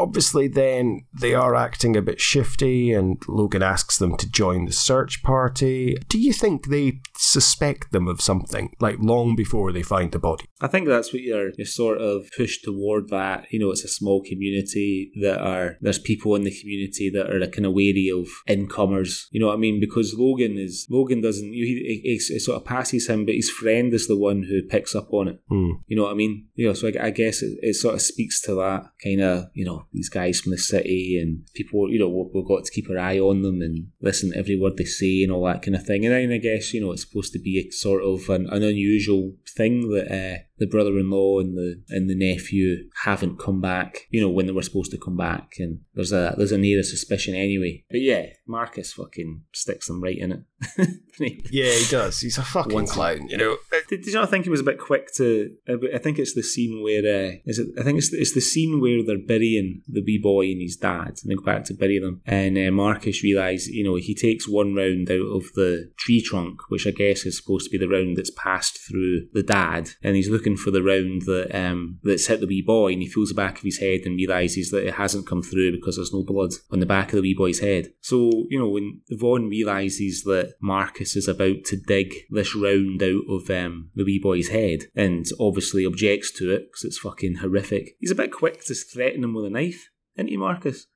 [0.00, 4.72] Obviously, then they are acting a bit shifty, and Logan asks them to join the
[4.72, 5.96] search party.
[6.08, 10.46] Do you think they suspect them of something, like long before they find the body?
[10.60, 13.46] I think that's what you're you're sort of pushed toward that.
[13.50, 17.46] You know, it's a small community that are there's people in the community that are
[17.48, 19.28] kind of wary of incomers.
[19.30, 19.80] You know what I mean?
[19.80, 23.92] Because Logan is Logan doesn't he, he, he sort of passes him, but his friend
[23.92, 25.40] is the one who picks up on it.
[25.48, 25.72] Hmm.
[25.86, 26.48] You know what I mean?
[26.54, 29.44] You know, so I, I guess it, it sort of speaks to that kind of
[29.54, 31.90] you know these guys from the city and people.
[31.90, 34.76] You know, we've, got to keep our eye on them and listen to every word
[34.76, 36.04] they say and all that kind of thing.
[36.04, 38.62] And then I guess you know it's supposed to be a sort of an, an
[38.62, 44.06] unusual thing that uh, the brother-in-law and the and the nephew haven't come back.
[44.10, 46.78] You know when they were supposed to come back, and there's a there's an air
[46.78, 47.84] of suspicion anyway.
[47.90, 50.32] But yeah, Marcus fucking sticks them right in
[50.78, 50.88] it.
[51.20, 52.20] Yeah, he does.
[52.20, 53.58] He's a fucking Once- clown, you know.
[53.90, 55.54] Did, did you not think he was a bit quick to?
[55.68, 57.68] uh, I think it's the scene where uh, is it?
[57.78, 60.76] I think it's the, it's the scene where they're burying the wee boy and his
[60.76, 62.22] dad, and they go back to bury them.
[62.24, 66.60] And uh, Marcus realizes, you know, he takes one round out of the tree trunk,
[66.70, 70.16] which I guess is supposed to be the round that's passed through the dad, and
[70.16, 73.28] he's looking for the round that um that's hit the wee boy, and he feels
[73.30, 76.22] the back of his head and realizes that it hasn't come through because there's no
[76.22, 77.92] blood on the back of the wee boy's head.
[78.00, 83.22] So you know when Vaughn realizes that Marcus is about to dig this round out
[83.28, 87.96] of um, the wee boy's head, and obviously objects to it because it's fucking horrific.
[88.00, 90.86] He's a bit quick to threaten him with a knife, isn't he, Marcus?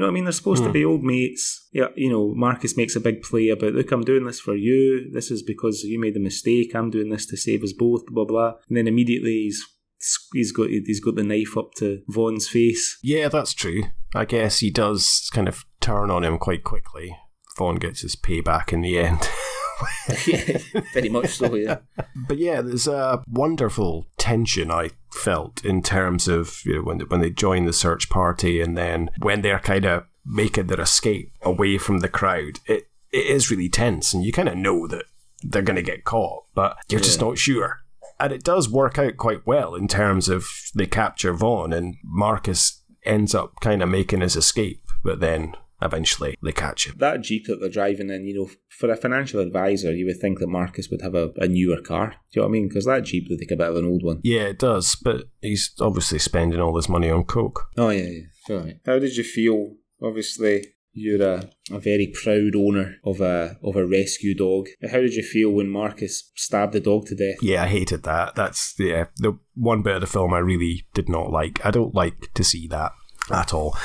[0.00, 0.24] You know what I mean?
[0.24, 0.72] They're supposed to Hmm.
[0.72, 1.68] be old mates.
[1.72, 5.10] Yeah, you know, Marcus makes a big play about, look, I'm doing this for you.
[5.12, 6.74] This is because you made a mistake.
[6.74, 8.54] I'm doing this to save us both, blah, blah.
[8.66, 9.62] And then immediately he's
[10.32, 12.98] he's got he's got the knife up to Vaughn's face.
[13.02, 13.82] Yeah, that's true.
[14.14, 17.14] I guess he does kind of turn on him quite quickly.
[17.58, 19.28] Vaughn gets his payback in the end.
[20.26, 20.58] yeah,
[20.94, 21.78] very much so, yeah.
[22.28, 27.04] But yeah, there's a wonderful tension I felt in terms of you know, when they,
[27.04, 31.32] when they join the search party and then when they're kind of making their escape
[31.42, 32.60] away from the crowd.
[32.66, 35.06] It it is really tense, and you kind of know that
[35.42, 37.80] they're going to get caught, but you're just not sure.
[38.20, 42.82] And it does work out quite well in terms of they capture Vaughn, and Marcus
[43.04, 46.96] ends up kind of making his escape, but then eventually they catch him.
[46.98, 50.38] That Jeep that they're driving in, you know, for a financial advisor, you would think
[50.38, 52.08] that Marcus would have a, a newer car.
[52.32, 52.68] Do you know what I mean?
[52.68, 54.20] Because that Jeep would take a bit of an old one.
[54.22, 57.68] Yeah, it does, but he's obviously spending all this money on coke.
[57.76, 58.56] Oh yeah, yeah.
[58.56, 58.76] Right.
[58.86, 59.74] How did you feel?
[60.02, 64.68] Obviously, you're a, a very proud owner of a of a rescue dog.
[64.90, 67.42] How did you feel when Marcus stabbed the dog to death?
[67.42, 68.34] Yeah, I hated that.
[68.34, 71.64] That's yeah, the one bit of the film I really did not like.
[71.64, 72.92] I don't like to see that
[73.30, 73.76] at all.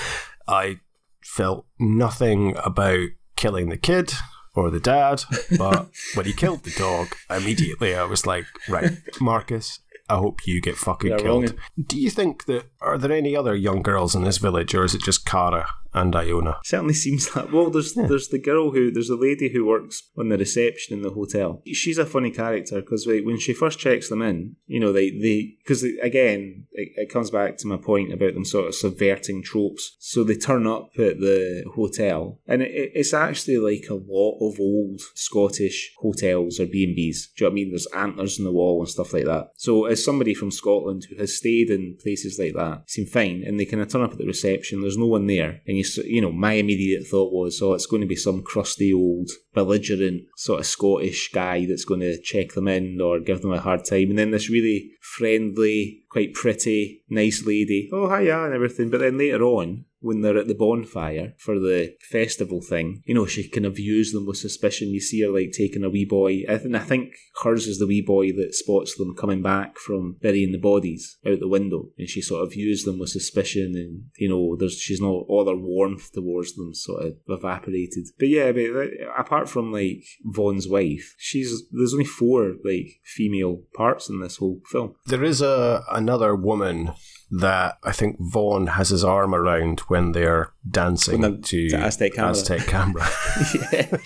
[0.48, 0.80] I
[1.26, 4.14] felt nothing about killing the kid
[4.54, 5.24] or the dad,
[5.58, 10.62] but when he killed the dog, immediately I was like, right, Marcus, I hope you
[10.62, 11.56] get fucking You're killed.
[11.84, 14.94] Do you think that are there any other young girls in this village, or is
[14.94, 16.58] it just Kara and Iona?
[16.64, 17.70] Certainly seems like well.
[17.70, 21.10] There's there's the girl who there's a lady who works on the reception in the
[21.12, 21.62] hotel.
[21.66, 25.56] She's a funny character because when she first checks them in, you know they they
[25.64, 29.96] because again it, it comes back to my point about them sort of subverting tropes.
[30.00, 34.38] So they turn up at the hotel, and it, it- it's actually like a lot
[34.42, 37.30] of old Scottish hotels or B and B's.
[37.36, 37.70] Do you know what I mean?
[37.72, 39.50] There's antlers on the wall and stuff like that.
[39.58, 43.60] So as somebody from Scotland who has stayed in places like that, seem fine, and
[43.60, 44.82] they kind of turn up at the reception.
[44.82, 48.02] There's no one there, and you you know my immediate thought was, oh, it's going
[48.02, 52.68] to be some crusty old belligerent sort of Scottish guy that's going to check them
[52.68, 57.46] in or give them a hard time, and then this really friendly, quite pretty, nice
[57.46, 58.90] lady, oh hiya and everything.
[58.90, 59.86] But then later on.
[60.06, 64.12] When they're at the bonfire for the festival thing, you know, she kind of views
[64.12, 64.90] them with suspicion.
[64.90, 66.44] You see her like taking a wee boy.
[66.46, 70.52] Th- I think hers is the wee boy that spots them coming back from burying
[70.52, 74.30] the bodies out the window, and she sort of views them with suspicion, and you
[74.30, 78.06] know, there's she's not all her warmth towards them sort of evaporated.
[78.20, 84.08] But yeah, but apart from like Vaughn's wife, she's there's only four like female parts
[84.08, 84.94] in this whole film.
[85.08, 86.92] There is a another woman
[87.32, 92.14] that I think Vaughn has his arm around when they're dancing When to, to Aztec
[92.14, 92.32] Camera.
[92.32, 93.04] Aztec Camera.
[93.72, 93.98] yeah.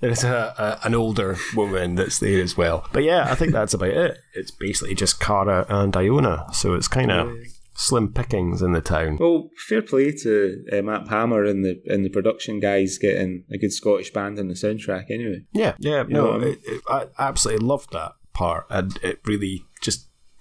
[0.00, 2.86] There's a, a an older woman that's there as well.
[2.92, 4.18] But yeah, I think that's about it.
[4.34, 7.32] It's basically just Cara and Iona, so it's kind of
[7.74, 9.18] slim pickings in the town.
[9.18, 13.58] Well, fair play to uh, Matt Palmer and the and the production guys getting a
[13.58, 15.10] good Scottish band in the soundtrack.
[15.10, 16.48] Anyway, Yeah, yeah, know no, I mean?
[16.48, 19.64] it, it, I absolutely loved that part, and it really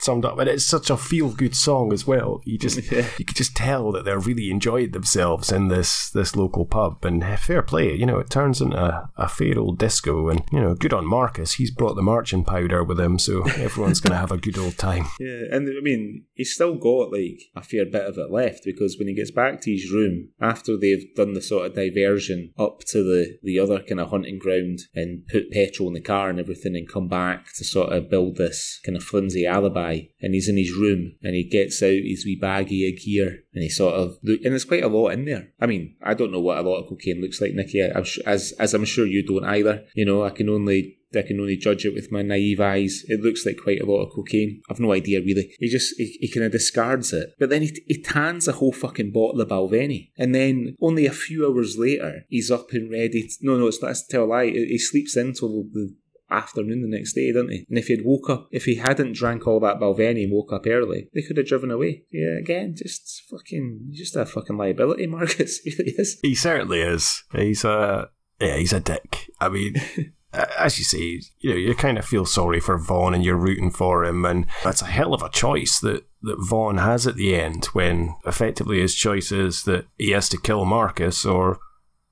[0.03, 0.39] summed up.
[0.39, 2.41] And it's such a feel-good song as well.
[2.45, 3.05] You just Yeah.
[3.17, 7.03] you could just tell that they're really enjoyed themselves in this this local pub.
[7.05, 10.29] And eh, fair play, you know, it turns into a, a fair old disco.
[10.29, 11.53] And you know, good on Marcus.
[11.53, 14.77] He's brought the marching powder with him, so everyone's going to have a good old
[14.77, 15.05] time.
[15.19, 18.97] yeah, and I mean he's still got like a fair bit of it left because
[18.97, 22.79] when he gets back to his room after they've done the sort of diversion up
[22.87, 26.39] to the the other kind of hunting ground and put petrol in the car and
[26.39, 29.90] everything and come back to sort of build this kind of flimsy alibi
[30.21, 33.63] and he's in his room and he gets out his wee baggie of gear and
[33.63, 35.49] he sort of look and there's quite a lot in there.
[35.59, 37.81] I mean, I don't know what a lot of cocaine looks like, Nicky.
[37.81, 39.85] I'm su- as as I'm sure you don't either.
[39.95, 43.03] You know, I can only I can only judge it with my naive eyes.
[43.07, 44.61] It looks like quite a lot of cocaine.
[44.69, 45.51] I've no idea really.
[45.59, 48.71] He just he, he kind of discards it, but then he, he tans a whole
[48.71, 53.23] fucking bottle of Balvenie, and then only a few hours later he's up and ready.
[53.23, 54.45] To, no, no, it's not that's tell a lie.
[54.45, 55.93] He he sleeps until the
[56.31, 57.65] afternoon the next day, didn't he?
[57.69, 60.65] And if he'd woke up, if he hadn't drank all that Balvenie and woke up
[60.67, 62.03] early, they could have driven away.
[62.11, 65.59] Yeah, again, just fucking, just a fucking liability, Marcus.
[65.59, 66.19] He really is.
[66.21, 67.23] He certainly is.
[67.33, 68.09] He's a
[68.39, 69.29] yeah, he's a dick.
[69.39, 69.75] I mean.
[70.57, 73.69] As you say, you know, you kind of feel sorry for Vaughn and you're rooting
[73.69, 77.35] for him, and that's a hell of a choice that, that Vaughn has at the
[77.35, 81.59] end when effectively his choice is that he has to kill Marcus or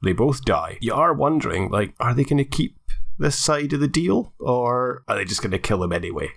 [0.04, 0.78] they both die.
[0.82, 2.79] You are wondering, like, are they going to keep
[3.20, 6.30] this side of the deal or are they just going to kill him anyway?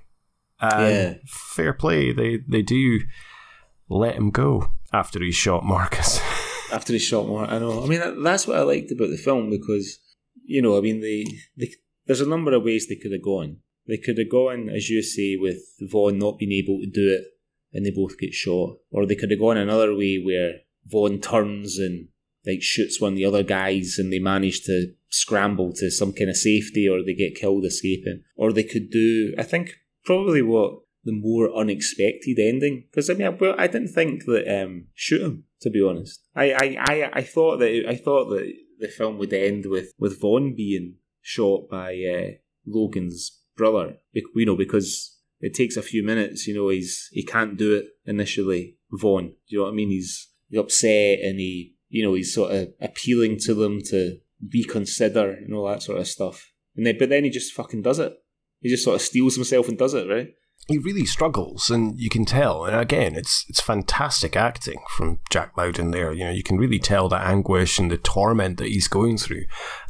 [0.61, 1.15] And Yeah.
[1.27, 3.01] fair play, they, they do
[3.89, 6.21] let him go after he shot Marcus.
[6.73, 7.83] after he shot Marcus, I know.
[7.83, 9.99] I mean, that, that's what I liked about the film because,
[10.45, 11.25] you know, I mean, they,
[11.57, 11.73] they
[12.07, 13.59] there's a number of ways they could have gone.
[13.87, 17.25] They could have gone, as you say, with Vaughn not being able to do it
[17.73, 18.77] and they both get shot.
[18.91, 22.09] Or they could have gone another way where Vaughn turns and
[22.47, 26.31] like shoots one of the other guys and they manage to scramble to some kind
[26.31, 28.23] of safety or they get killed escaping.
[28.37, 29.75] Or they could do, I think,
[30.05, 32.85] probably what the more unexpected ending.
[32.91, 35.45] Because I mean, I, well, I didn't think that um, shoot him.
[35.61, 39.33] To be honest, I, I, I, I thought that I thought that the film would
[39.33, 42.33] end with with Vaughn being shot by uh,
[42.67, 43.99] Logan's brother.
[44.13, 46.49] You know, because it takes a few minutes.
[46.49, 48.79] You know, he's he can't do it initially.
[48.91, 49.91] Vaughn, do you know what I mean?
[49.91, 54.17] He's, he's upset and he, you know, he's sort of appealing to them to
[54.53, 56.51] reconsider and all that sort of stuff.
[56.75, 58.15] And then, but then he just fucking does it.
[58.61, 60.29] He just sort of steels himself and does it, right?
[60.69, 62.65] he really struggles, and you can tell.
[62.65, 66.13] And again, it's it's fantastic acting from Jack Lowden there.
[66.13, 69.43] You know, you can really tell the anguish and the torment that he's going through,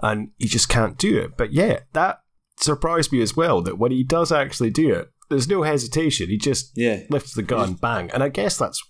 [0.03, 1.36] and he just can't do it.
[1.36, 2.20] But yeah, that
[2.59, 3.61] surprised me as well.
[3.61, 6.28] That when he does actually do it, there's no hesitation.
[6.30, 7.03] He just Yeah.
[7.11, 8.82] lifts the gun, bang, and I guess that's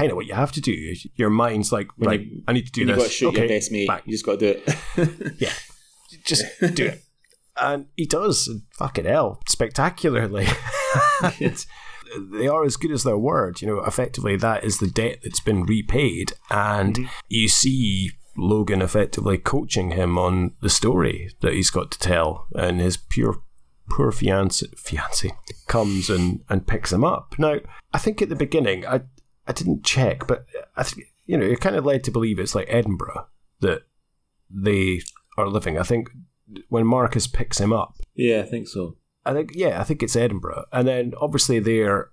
[0.00, 0.94] kind of what you have to do.
[1.14, 3.04] Your mind's like, When right, you- I need to do When you this.
[3.04, 4.00] got to shoot okay, your best mate, bang.
[4.04, 4.60] you just got to do
[4.96, 5.32] it.
[5.38, 5.52] Yeah,
[6.24, 6.44] just
[6.74, 7.04] do it.
[7.60, 10.46] And he does, and fucking hell, spectacularly.
[12.18, 13.60] They are as good as their word.
[13.60, 16.32] You know, effectively, that is the debt that's been repaid.
[16.50, 17.10] And mm-hmm.
[17.28, 22.46] you see Logan effectively coaching him on the story that he's got to tell.
[22.54, 23.42] And his pure,
[23.88, 25.30] poor fiance, fiance
[25.68, 27.34] comes and, and picks him up.
[27.38, 27.58] Now,
[27.92, 29.02] I think at the beginning, I,
[29.50, 30.46] I didn't check, but
[30.76, 33.26] I think, you know, you're kind of led to believe it's like Edinburgh
[33.58, 33.82] that
[34.48, 35.00] they
[35.36, 35.76] are living.
[35.76, 36.08] I think
[36.68, 38.96] when Marcus picks him up, yeah, I think so.
[39.26, 42.10] I think yeah, I think it's Edinburgh, and then obviously they're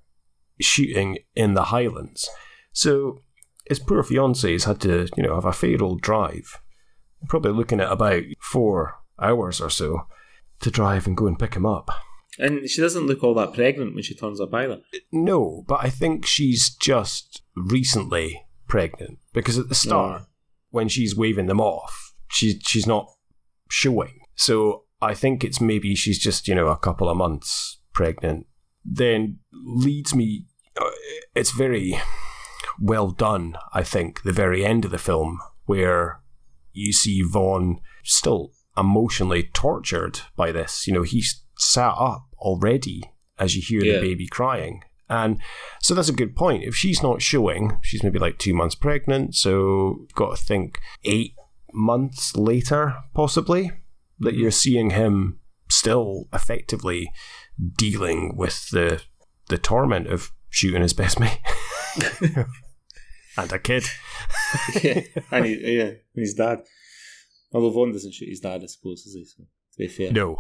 [0.60, 2.28] shooting in the Highlands.
[2.72, 3.22] So
[3.70, 6.60] his poor fiance's had to you know have a fair old drive,
[7.30, 10.08] probably looking at about four hours or so
[10.62, 11.92] to drive and go and pick him up.
[12.40, 14.80] And she doesn't look all that pregnant when she turns up either.
[15.12, 20.24] No, but I think she's just recently pregnant because at the start,
[20.70, 23.08] when she's waving them off, she's she's not
[23.70, 24.20] showing.
[24.36, 28.46] So I think it's maybe she's just you know a couple of months pregnant.
[28.86, 30.46] Then leads me.
[30.80, 30.90] uh,
[31.36, 32.00] It's very
[32.80, 36.22] well done, I think, the very end of the film, where
[36.74, 40.86] you see Vaughn still emotionally tortured by this.
[40.86, 43.04] You know, he's sat up already
[43.40, 44.00] as you hear Yeah.
[44.00, 44.82] the baby crying.
[45.10, 45.40] And
[45.82, 46.64] so that's a good point.
[46.66, 50.80] If she's not showing, she's maybe like two months pregnant, so you've got to think
[51.06, 51.34] eight
[51.74, 53.72] months later, possibly,
[54.20, 57.12] that you're seeing him still effectively
[57.78, 59.02] dealing with the
[59.50, 61.40] the torment of shooting his best mate
[63.38, 63.84] and a kid.
[64.84, 66.60] yeah, and he, yeah, his dad.
[67.54, 69.24] Although Vaughn doesn't shoot his dad, I suppose, is he?
[69.26, 70.38] So, to be fair, No,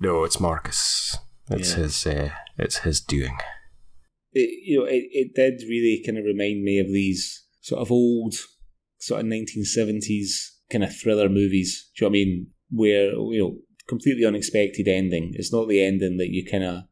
[0.00, 1.16] no, it's Marcus.
[1.50, 1.82] It's Yeah.
[1.82, 2.06] his.
[2.06, 3.36] Uh, it's his doing.
[4.32, 7.90] it, you know, it, it did really kind of remind me of these sort of
[7.90, 8.34] old,
[8.98, 11.90] sort of 1970s kind of thriller movies.
[11.96, 12.46] Do you know what I mean?
[12.70, 15.32] Where, you know, completely unexpected ending.
[15.34, 16.82] It's not the ending that you kind of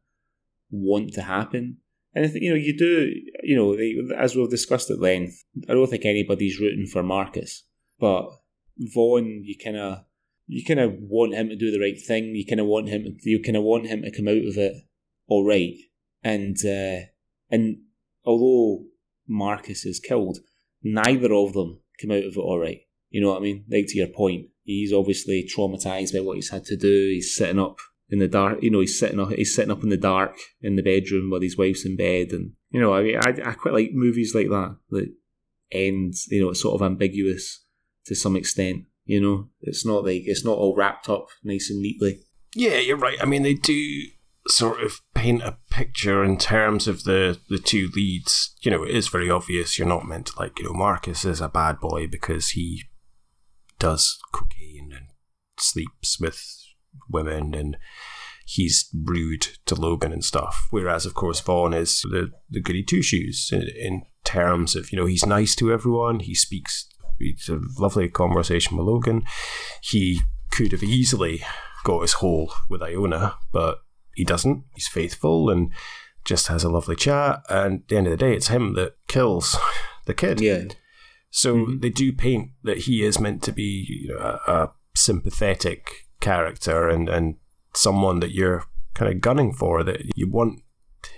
[0.71, 1.77] want to happen.
[2.15, 3.11] And, I think, you know, you do,
[3.43, 7.63] you know, they- as we've discussed at length, I don't think anybody's rooting for Marcus.
[7.99, 8.29] But
[8.77, 10.05] Vaughn, you kind of,
[10.47, 12.35] you kind of want him to do the right thing.
[12.35, 14.73] You kind of want him, you kind of want him to come out of it
[15.27, 15.75] all right.
[16.23, 17.07] And, uh,
[17.49, 17.77] and
[18.23, 18.85] although
[19.27, 20.39] Marcus is killed,
[20.83, 22.81] neither of them come out of it all right.
[23.09, 23.65] You know what I mean?
[23.69, 27.09] Like to your point, he's obviously traumatized by what he's had to do.
[27.13, 27.77] He's sitting up
[28.09, 28.61] in the dark.
[28.61, 29.31] You know, he's sitting up.
[29.31, 32.51] He's sitting up in the dark in the bedroom while his wife's in bed, and
[32.71, 35.13] you know, I mean, I, I quite like movies like that that
[35.71, 36.13] end.
[36.29, 37.63] You know, it's sort of ambiguous
[38.05, 38.83] to some extent.
[39.05, 42.21] You know, it's not like it's not all wrapped up nice and neatly.
[42.55, 43.17] Yeah, you're right.
[43.21, 44.03] I mean, they do
[44.47, 48.55] sort of paint a picture in terms of the the two leads.
[48.61, 49.77] You know, it is very obvious.
[49.77, 50.59] You're not meant to like.
[50.59, 52.83] You know, Marcus is a bad boy because he
[53.77, 55.07] does cocaine and
[55.59, 56.41] sleeps with
[57.09, 57.77] women and
[58.45, 60.67] he's rude to Logan and stuff.
[60.69, 64.97] Whereas, of course, Vaughn is the, the goody two shoes in, in terms of, you
[64.97, 66.19] know, he's nice to everyone.
[66.19, 66.87] He speaks,
[67.19, 69.23] it's a lovely conversation with Logan.
[69.81, 71.43] He could have easily
[71.83, 73.79] got his hole with Iona, but
[74.15, 74.63] he doesn't.
[74.73, 75.71] He's faithful and
[76.23, 77.41] just has a lovely chat.
[77.49, 79.55] And at the end of the day, it's him that kills
[80.05, 80.41] the kid.
[80.41, 80.65] Yeah,
[81.29, 81.79] So mm-hmm.
[81.79, 86.89] they do paint that he is meant to be you know, a, a sympathetic character
[86.89, 87.35] and, and
[87.73, 88.63] someone that you're
[88.93, 90.61] kind of gunning for, that you want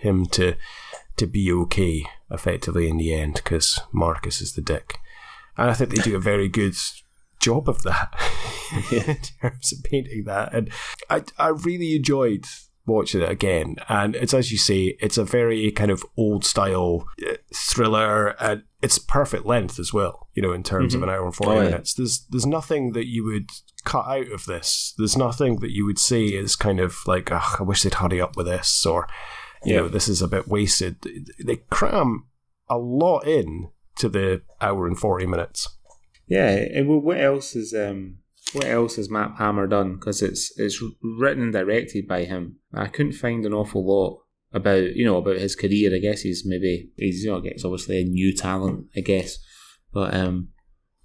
[0.02, 0.56] him to
[1.16, 5.00] to be okay effectively in the end because Marcus is the dick.
[5.58, 6.76] And I think they do a very good
[7.40, 8.14] job of that
[8.92, 10.54] in terms of painting that.
[10.54, 10.70] And
[11.10, 12.46] I, I really enjoyed
[12.86, 13.76] watching it again.
[13.90, 18.64] And it's as you say, it's a very kind of old style uh, thriller, and
[18.82, 20.28] it's perfect length as well.
[20.36, 21.70] You know, in terms of an hour and forty Oh, yeah.
[21.70, 21.94] minutes.
[21.96, 23.50] There's there's nothing that you would
[23.84, 24.94] cut out of this.
[24.98, 28.22] There's nothing that you would say is kind of like, Ugh, I wish they'd hurry
[28.22, 29.08] up with this, or
[29.66, 29.82] you Yeah.
[29.82, 30.98] know, this is a bit wasted.
[31.44, 32.28] They cram
[32.70, 33.70] a lot in
[34.00, 35.68] to the hour and forty minutes.
[36.28, 38.18] Yeah, and wh- what else is um
[38.54, 39.96] what else has Matt Palmer done?
[39.96, 42.58] Because it's it's written and directed by him.
[42.74, 44.20] I couldn't find an awful lot
[44.54, 45.94] about you know about his career.
[45.94, 48.88] I guess he's maybe he's you know I guess obviously a new talent.
[48.96, 49.38] I guess,
[49.94, 50.50] but um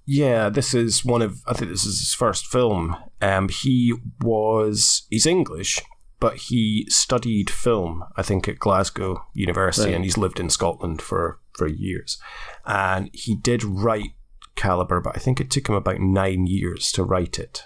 [0.06, 2.96] Yeah, this is one of I think this is his first film.
[3.20, 5.80] Um, he was he's English,
[6.20, 8.02] but he studied film.
[8.16, 9.94] I think at Glasgow University, Right.
[9.96, 12.18] and he's lived in Scotland for for years.
[12.66, 14.10] And he did write
[14.56, 17.64] Calibre, but I think it took him about nine years to write it.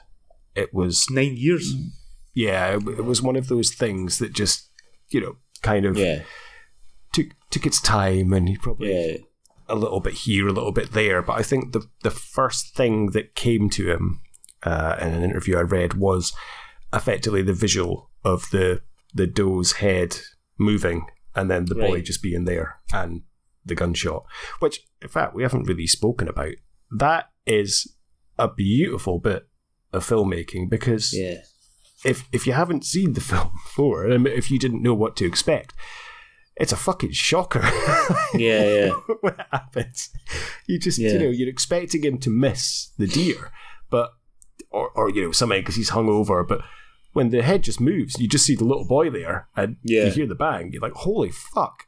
[0.55, 1.73] It was nine years.
[2.35, 4.71] yeah, it, it was one of those things that just
[5.11, 6.23] you know kind of Yeah,
[7.13, 9.17] took took its time, and he probably yeah,
[9.69, 11.23] a little bit here, a little bit there.
[11.23, 14.21] But I think the the first thing that came to him
[14.63, 16.33] uh, in an interview I read was
[16.93, 18.81] effectively the visual of the
[19.15, 20.17] the doe's head
[20.59, 23.23] moving and then the boy just being there and
[23.67, 24.25] the gunshot.
[24.61, 26.55] Which, in fact, we haven't really spoken about.
[26.97, 27.95] That is
[28.39, 29.47] a beautiful bit
[29.93, 31.39] of filmmaking because yeah,
[32.05, 35.27] if if you haven't seen the film before, and if you didn't know what to
[35.27, 35.75] expect,
[36.57, 37.61] it's a fucking shocker.
[38.35, 38.91] yeah, yeah.
[39.21, 40.11] when it happens.
[40.67, 41.13] You just, Yeah.
[41.13, 43.51] you know, you're expecting him to miss the deer,
[43.91, 44.11] but
[44.71, 46.47] or, or you know, something because he's hungover.
[46.47, 46.61] But
[47.13, 50.05] when the head just moves, you just see the little boy there, and Yeah.
[50.07, 50.71] you hear the bang.
[50.73, 51.85] You're like, holy fuck!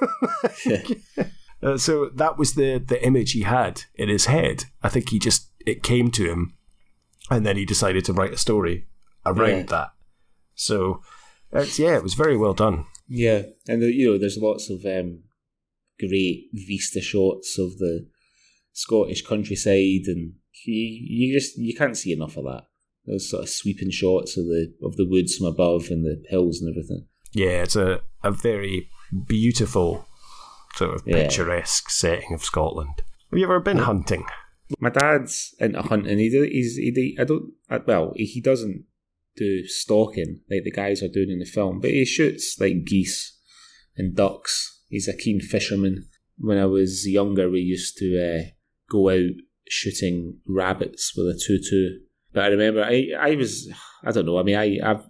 [1.60, 4.66] Uh, so that was the the image he had in his head.
[4.80, 6.54] I think he just it came to him,
[7.32, 8.86] and then he decided to write a story
[9.26, 9.62] around Yeah.
[9.64, 9.88] that.
[10.54, 11.02] So
[11.50, 12.84] it's yeah, it was very well done.
[13.08, 15.24] Yeah, and the, you know, there's lots of um,
[15.98, 18.06] great vista shots of the
[18.72, 20.34] Scottish countryside, and
[20.64, 22.68] you, you just you can't see enough of that.
[23.04, 26.60] Those sort of sweeping shots of the of the woods from above and the hills
[26.60, 27.06] and everything.
[27.32, 28.88] Yeah, it's a, a very
[29.26, 30.06] beautiful
[30.74, 31.22] sort of Yeah.
[31.22, 33.02] picturesque setting of Scotland.
[33.30, 34.24] Have you ever been hunting?
[34.80, 36.18] My dad's into hunting.
[36.18, 37.52] He he's he I don't
[37.86, 38.84] well he, doesn't
[39.36, 43.38] do stalking like the guys are doing in the film, but he shoots like geese
[43.96, 44.82] and ducks.
[44.88, 46.08] He's a keen fisherman.
[46.38, 48.42] When I was younger, we used to uh,
[48.90, 49.30] go out
[49.68, 52.00] shooting rabbits with a two-two.
[52.32, 53.70] But I remember I I was
[54.04, 54.38] I don't know.
[54.38, 55.04] I mean I I've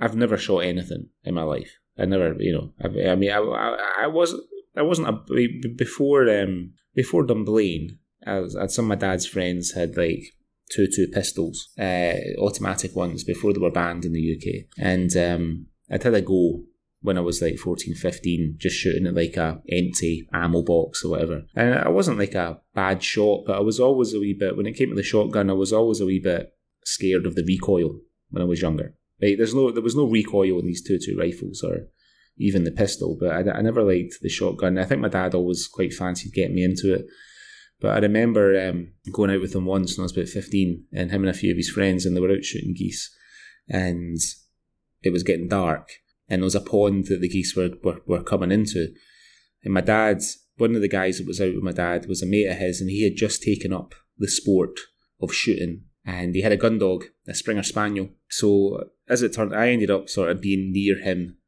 [0.00, 1.78] I've never shot anything in my life.
[1.98, 4.42] I never you know I, I mean I, I I wasn't
[4.76, 7.98] I wasn't a before um before Dunblane.
[8.26, 10.24] I was, some of my dad's friends had like
[10.70, 15.66] two two pistols, uh, automatic ones before they were banned in the UK, and um,
[15.90, 16.62] I'd had a go
[17.02, 21.10] when I was like 14, 15, just shooting at like a empty ammo box or
[21.10, 21.42] whatever.
[21.54, 24.66] And I wasn't like a bad shot, but I was always a wee bit when
[24.66, 25.50] it came to the shotgun.
[25.50, 26.54] I was always a wee bit
[26.86, 28.94] scared of the recoil when I was younger.
[29.24, 31.88] Like there's no there was no recoil in these two two rifles or
[32.36, 34.76] even the pistol, but I, I never liked the shotgun.
[34.76, 37.06] I think my dad always quite fancied getting me into it.
[37.80, 41.10] But I remember um, going out with him once when I was about 15, and
[41.10, 43.14] him and a few of his friends, and they were out shooting geese.
[43.68, 44.18] And
[45.02, 45.90] it was getting dark,
[46.28, 48.88] and there was a pond that the geese were, were, were coming into.
[49.62, 50.20] And my dad,
[50.56, 52.80] one of the guys that was out with my dad, was a mate of his,
[52.80, 54.78] and he had just taken up the sport
[55.20, 55.84] of shooting.
[56.06, 58.10] And he had a gun dog, a Springer Spaniel.
[58.28, 61.38] So as it turned, I ended up sort of being near him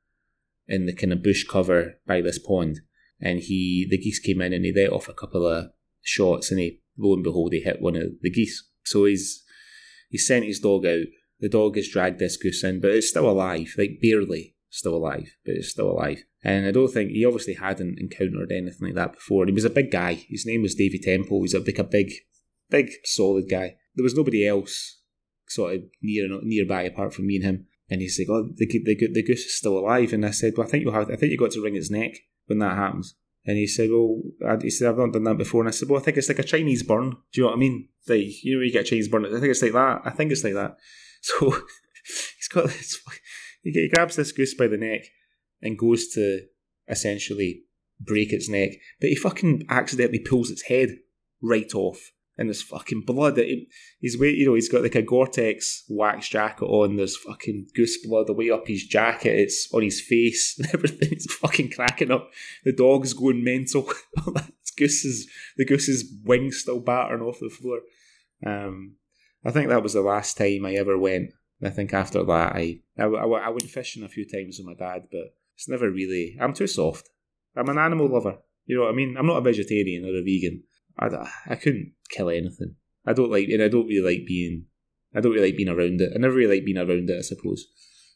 [0.68, 2.80] in the kind of bush cover by this pond.
[3.20, 5.70] And he, the geese came in and he let off a couple of
[6.02, 8.68] shots, and he, lo and behold, he hit one of the geese.
[8.84, 9.42] So he's
[10.10, 11.06] he sent his dog out.
[11.40, 15.36] The dog has dragged this goose in, but it's still alive, like barely still alive,
[15.44, 16.24] but it's still alive.
[16.42, 19.42] And I don't think he obviously hadn't encountered anything like that before.
[19.42, 20.24] And he was a big guy.
[20.28, 21.42] His name was Davy Temple.
[21.42, 22.12] He's a, like a big,
[22.70, 23.76] big, solid guy.
[23.94, 25.00] There was nobody else
[25.48, 27.66] sort of near nearby apart from me and him.
[27.88, 30.66] And he's like, "Oh, the the, the goose is still alive." And I said, "Well,
[30.66, 31.10] I think you have.
[31.10, 32.16] I think you got to wring its neck
[32.46, 34.22] when that happens." And he said, "Well,
[34.60, 36.40] he said I've not done that before." And I said, "Well, I think it's like
[36.40, 37.10] a Chinese burn.
[37.10, 37.88] Do you know what I mean?
[38.08, 39.24] Like you know, you get a Chinese burn.
[39.24, 40.02] I think it's like that.
[40.04, 40.76] I think it's like that."
[41.22, 41.50] So
[42.36, 43.02] he's got this.
[43.64, 45.06] He grabs this goose by the neck
[45.60, 46.42] and goes to
[46.86, 47.64] essentially
[48.00, 50.98] break its neck, but he fucking accidentally pulls its head
[51.42, 52.12] right off.
[52.38, 53.38] And there's fucking blood.
[53.38, 53.66] It,
[53.98, 56.96] he's wait, you know, he's got like a Gore-Tex wax jacket on.
[56.96, 59.38] There's fucking goose blood the way up his jacket.
[59.38, 61.08] It's on his face and everything.
[61.12, 62.30] It's fucking cracking up.
[62.64, 63.90] The dog's going mental.
[64.76, 65.26] goose's
[65.56, 67.80] the goose's wings still battering off the floor.
[68.44, 68.96] Um,
[69.44, 71.30] I think that was the last time I ever went.
[71.62, 74.74] I think after that, I, I, I, I went fishing a few times with my
[74.74, 76.36] dad, but it's never really.
[76.40, 77.08] I'm too soft.
[77.56, 78.38] I'm an animal lover.
[78.66, 79.16] You know what I mean?
[79.16, 80.64] I'm not a vegetarian or a vegan.
[80.98, 81.08] I,
[81.48, 82.76] I couldn't kill anything.
[83.06, 84.66] I don't like, and I don't really like being.
[85.14, 86.12] I don't really like being around it.
[86.14, 87.18] I never really like being around it.
[87.18, 87.66] I suppose.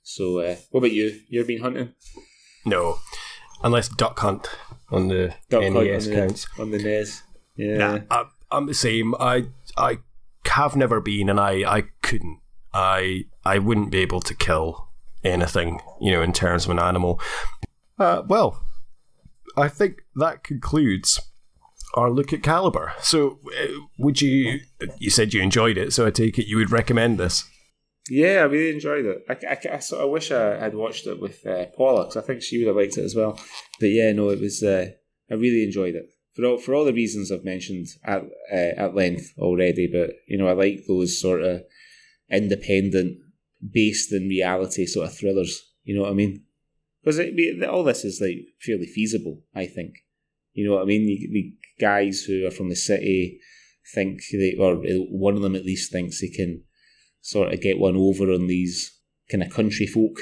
[0.03, 1.21] So, uh, what about you?
[1.29, 1.95] You've been hunting?
[2.65, 2.99] No,
[3.63, 4.49] unless Duck Hunt
[4.91, 6.47] on the Duck hunt NES on the, counts.
[6.59, 7.23] on the NES.
[7.57, 7.77] Yeah.
[7.77, 9.15] Nah, I, I'm the same.
[9.21, 9.99] I I
[10.47, 12.41] have never been, and I I couldn't.
[12.73, 14.89] I I wouldn't be able to kill
[15.23, 17.21] anything, you know, in terms of an animal.
[17.99, 18.63] Uh, well,
[19.57, 21.21] I think that concludes
[21.95, 22.95] our look at Calibre.
[23.01, 23.67] So, uh,
[23.99, 24.61] would you?
[24.99, 27.45] You said you enjoyed it, so I take it you would recommend this.
[28.09, 29.25] Yeah, I really enjoyed it.
[29.29, 32.23] I, I, I, sort of wish I had watched it with uh, Paula because I
[32.23, 33.39] think she would have liked it as well.
[33.79, 34.63] But yeah, no, it was.
[34.63, 34.87] Uh,
[35.31, 38.23] I really enjoyed it for all for all the reasons I've mentioned at
[38.53, 39.87] uh, at length already.
[39.87, 41.63] But you know, I like those sort of
[42.31, 43.19] independent,
[43.73, 45.63] based in reality sort of thrillers.
[45.85, 46.45] You know what I mean?
[47.05, 47.21] Because
[47.69, 49.43] all this is like fairly feasible.
[49.55, 49.95] I think.
[50.53, 51.07] You know what I mean?
[51.07, 53.41] The, the guys who are from the city
[53.95, 54.77] think they, or
[55.11, 56.65] one of them at least thinks he can
[57.21, 58.99] sort of get one over on these
[59.31, 60.21] kind of country folk.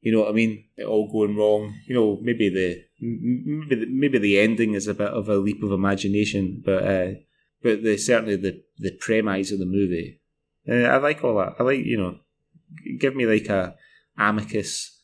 [0.00, 0.64] You know what I mean?
[0.76, 1.74] It all going wrong.
[1.86, 5.62] You know, maybe the maybe the, maybe the ending is a bit of a leap
[5.62, 7.10] of imagination, but uh,
[7.62, 10.20] but the certainly the the premise of the movie.
[10.68, 11.56] Uh, I like all that.
[11.58, 12.18] I like you know,
[12.98, 13.74] give me like a
[14.16, 15.02] Amicus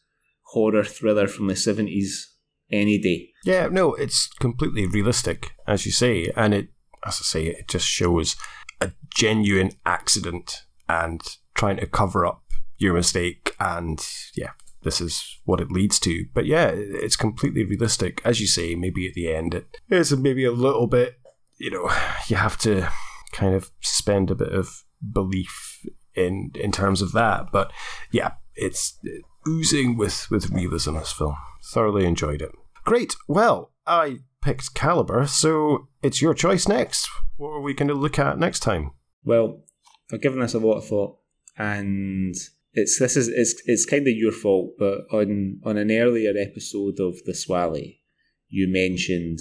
[0.52, 2.35] horror thriller from the seventies
[2.70, 3.30] any day.
[3.44, 6.68] Yeah, no, it's completely realistic, as you say, and it,
[7.05, 8.36] as I say, it just shows
[8.80, 11.20] a genuine accident and
[11.55, 12.43] trying to cover up
[12.78, 14.51] your mistake, and yeah,
[14.82, 16.26] this is what it leads to.
[16.34, 18.74] But yeah, it's completely realistic, as you say.
[18.74, 21.14] Maybe at the end, it is maybe a little bit,
[21.59, 21.90] you know,
[22.28, 22.88] you have to
[23.32, 25.84] kind of spend a bit of belief
[26.14, 27.47] in in terms of that.
[27.52, 27.72] But
[28.10, 28.98] yeah, it's
[29.47, 30.94] oozing with with realism.
[30.94, 32.52] This film thoroughly enjoyed it.
[32.85, 33.16] Great.
[33.27, 37.09] Well, I picked Calibre, so it's your choice next.
[37.36, 38.93] What are we going to look at next time?
[39.24, 39.64] Well,
[40.12, 41.18] I've given this a lot of thought,
[41.59, 42.35] and
[42.73, 44.74] it's this is it's it's kind of your fault.
[44.78, 48.01] But on on an earlier episode of the Swally,
[48.48, 49.40] you mentioned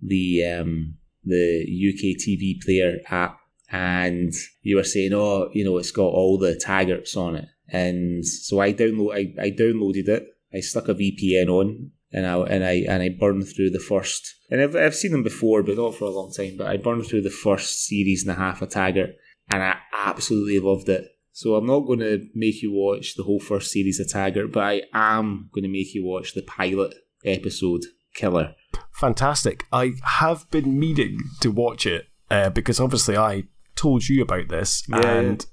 [0.00, 3.38] the um, the UK TV player app,
[3.70, 8.26] and you were saying, "Oh, you know, it's got all the Taggarts on it." And
[8.26, 10.26] so I download, I, I downloaded it.
[10.54, 14.34] I stuck a VPN on, and I and I and I burned through the first.
[14.50, 16.56] And I've I've seen them before, but not for a long time.
[16.56, 19.10] But I burned through the first series and a half of Taggart,
[19.50, 21.06] and I absolutely loved it.
[21.32, 24.64] So I'm not going to make you watch the whole first series of Taggart, but
[24.64, 27.82] I am going to make you watch the pilot episode,
[28.14, 28.56] Killer.
[28.90, 29.64] Fantastic.
[29.72, 33.44] I have been meaning to watch it uh, because obviously I
[33.76, 35.46] told you about this Yeah, and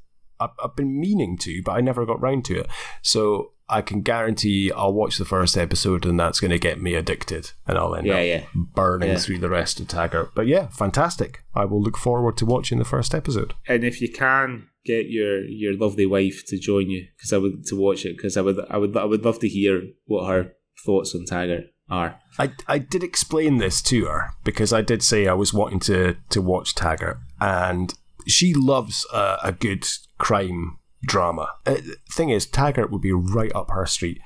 [0.45, 2.67] I've, I've been meaning to, but I never got round to it.
[3.01, 6.93] So I can guarantee I'll watch the first episode and that's going to get me
[6.93, 8.43] addicted and I'll end Yeah, up yeah.
[8.53, 9.17] burning Yeah.
[9.17, 10.31] through the rest of Taggart.
[10.35, 11.43] But yeah, fantastic.
[11.55, 13.53] I will look forward to watching the first episode.
[13.67, 17.65] And if you can get your your lovely wife to join you, because I would
[17.65, 20.51] to watch it, because I would I would I would love to hear what her
[20.85, 22.19] thoughts on Taggart are.
[22.37, 26.17] I, I did explain this to her because I did say I was wanting to,
[26.29, 27.93] to watch Taggart, and
[28.27, 31.49] she loves a good crime drama.
[31.65, 31.77] Uh,
[32.11, 34.19] thing is, Taggart would be right up her street,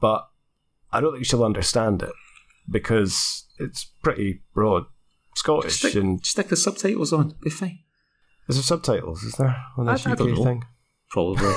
[0.00, 0.28] but
[0.92, 2.12] I don't think she'll understand it
[2.70, 4.84] because it's pretty broad
[5.34, 7.80] Scottish Stick, and stick the subtitles on, be fine.
[8.48, 9.22] is there subtitles?
[9.22, 10.44] Is there on this I- I UK don't know.
[10.44, 10.64] thing?
[11.10, 11.54] Probably.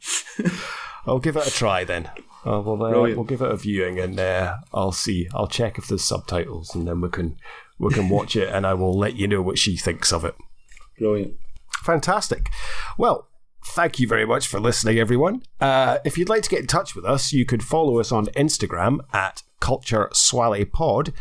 [1.06, 2.06] I'll give it a try then.
[2.47, 3.16] Uh, we'll, uh, Brilliant.
[3.16, 5.28] we'll give it a viewing and uh, I'll see.
[5.34, 7.36] I'll check if there's subtitles and then we can
[7.78, 10.34] we can watch it and I will let you know what she thinks of it.
[10.98, 11.34] Brilliant.
[11.82, 12.48] Fantastic.
[12.96, 13.28] Well,
[13.64, 15.42] thank you very much for listening, everyone.
[15.60, 18.26] Uh, if you'd like to get in touch with us, you could follow us on
[18.26, 21.12] Instagram at Culture Swally Pod,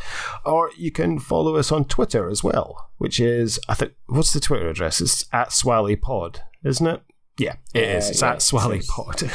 [0.45, 4.39] or you can follow us on Twitter as well, which is I think what's the
[4.39, 4.99] Twitter address?
[4.99, 7.03] It's at Swally Pod, isn't it?
[7.37, 8.09] Yeah, it uh, is.
[8.09, 9.31] It's yeah, at Swally sounds-.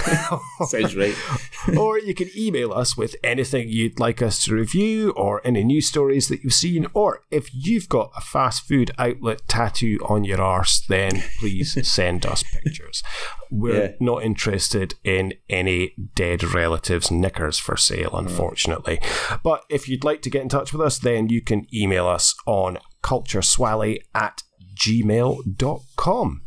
[0.71, 1.15] Sounds right.
[1.79, 5.89] or you can email us with anything you'd like us to review or any news
[5.89, 6.87] stories that you've seen.
[6.95, 12.27] Or if you've got a fast food outlet tattoo on your arse, then please send
[12.27, 13.03] us pictures.
[13.51, 13.93] We're Yeah.
[13.99, 18.19] not interested in any dead relatives' knickers for sale, mm.
[18.19, 19.01] unfortunately.
[19.43, 22.35] But if you'd like to get in touch with us, then you can email us
[22.47, 24.43] on cultureswally at
[24.77, 26.43] gmail.com.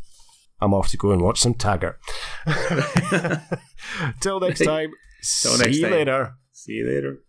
[0.62, 2.00] I'm off to go and watch some Taggart.
[4.20, 4.92] Till next time.
[5.42, 5.92] Till next see you time.
[5.92, 6.34] later.
[6.52, 7.20] See you later.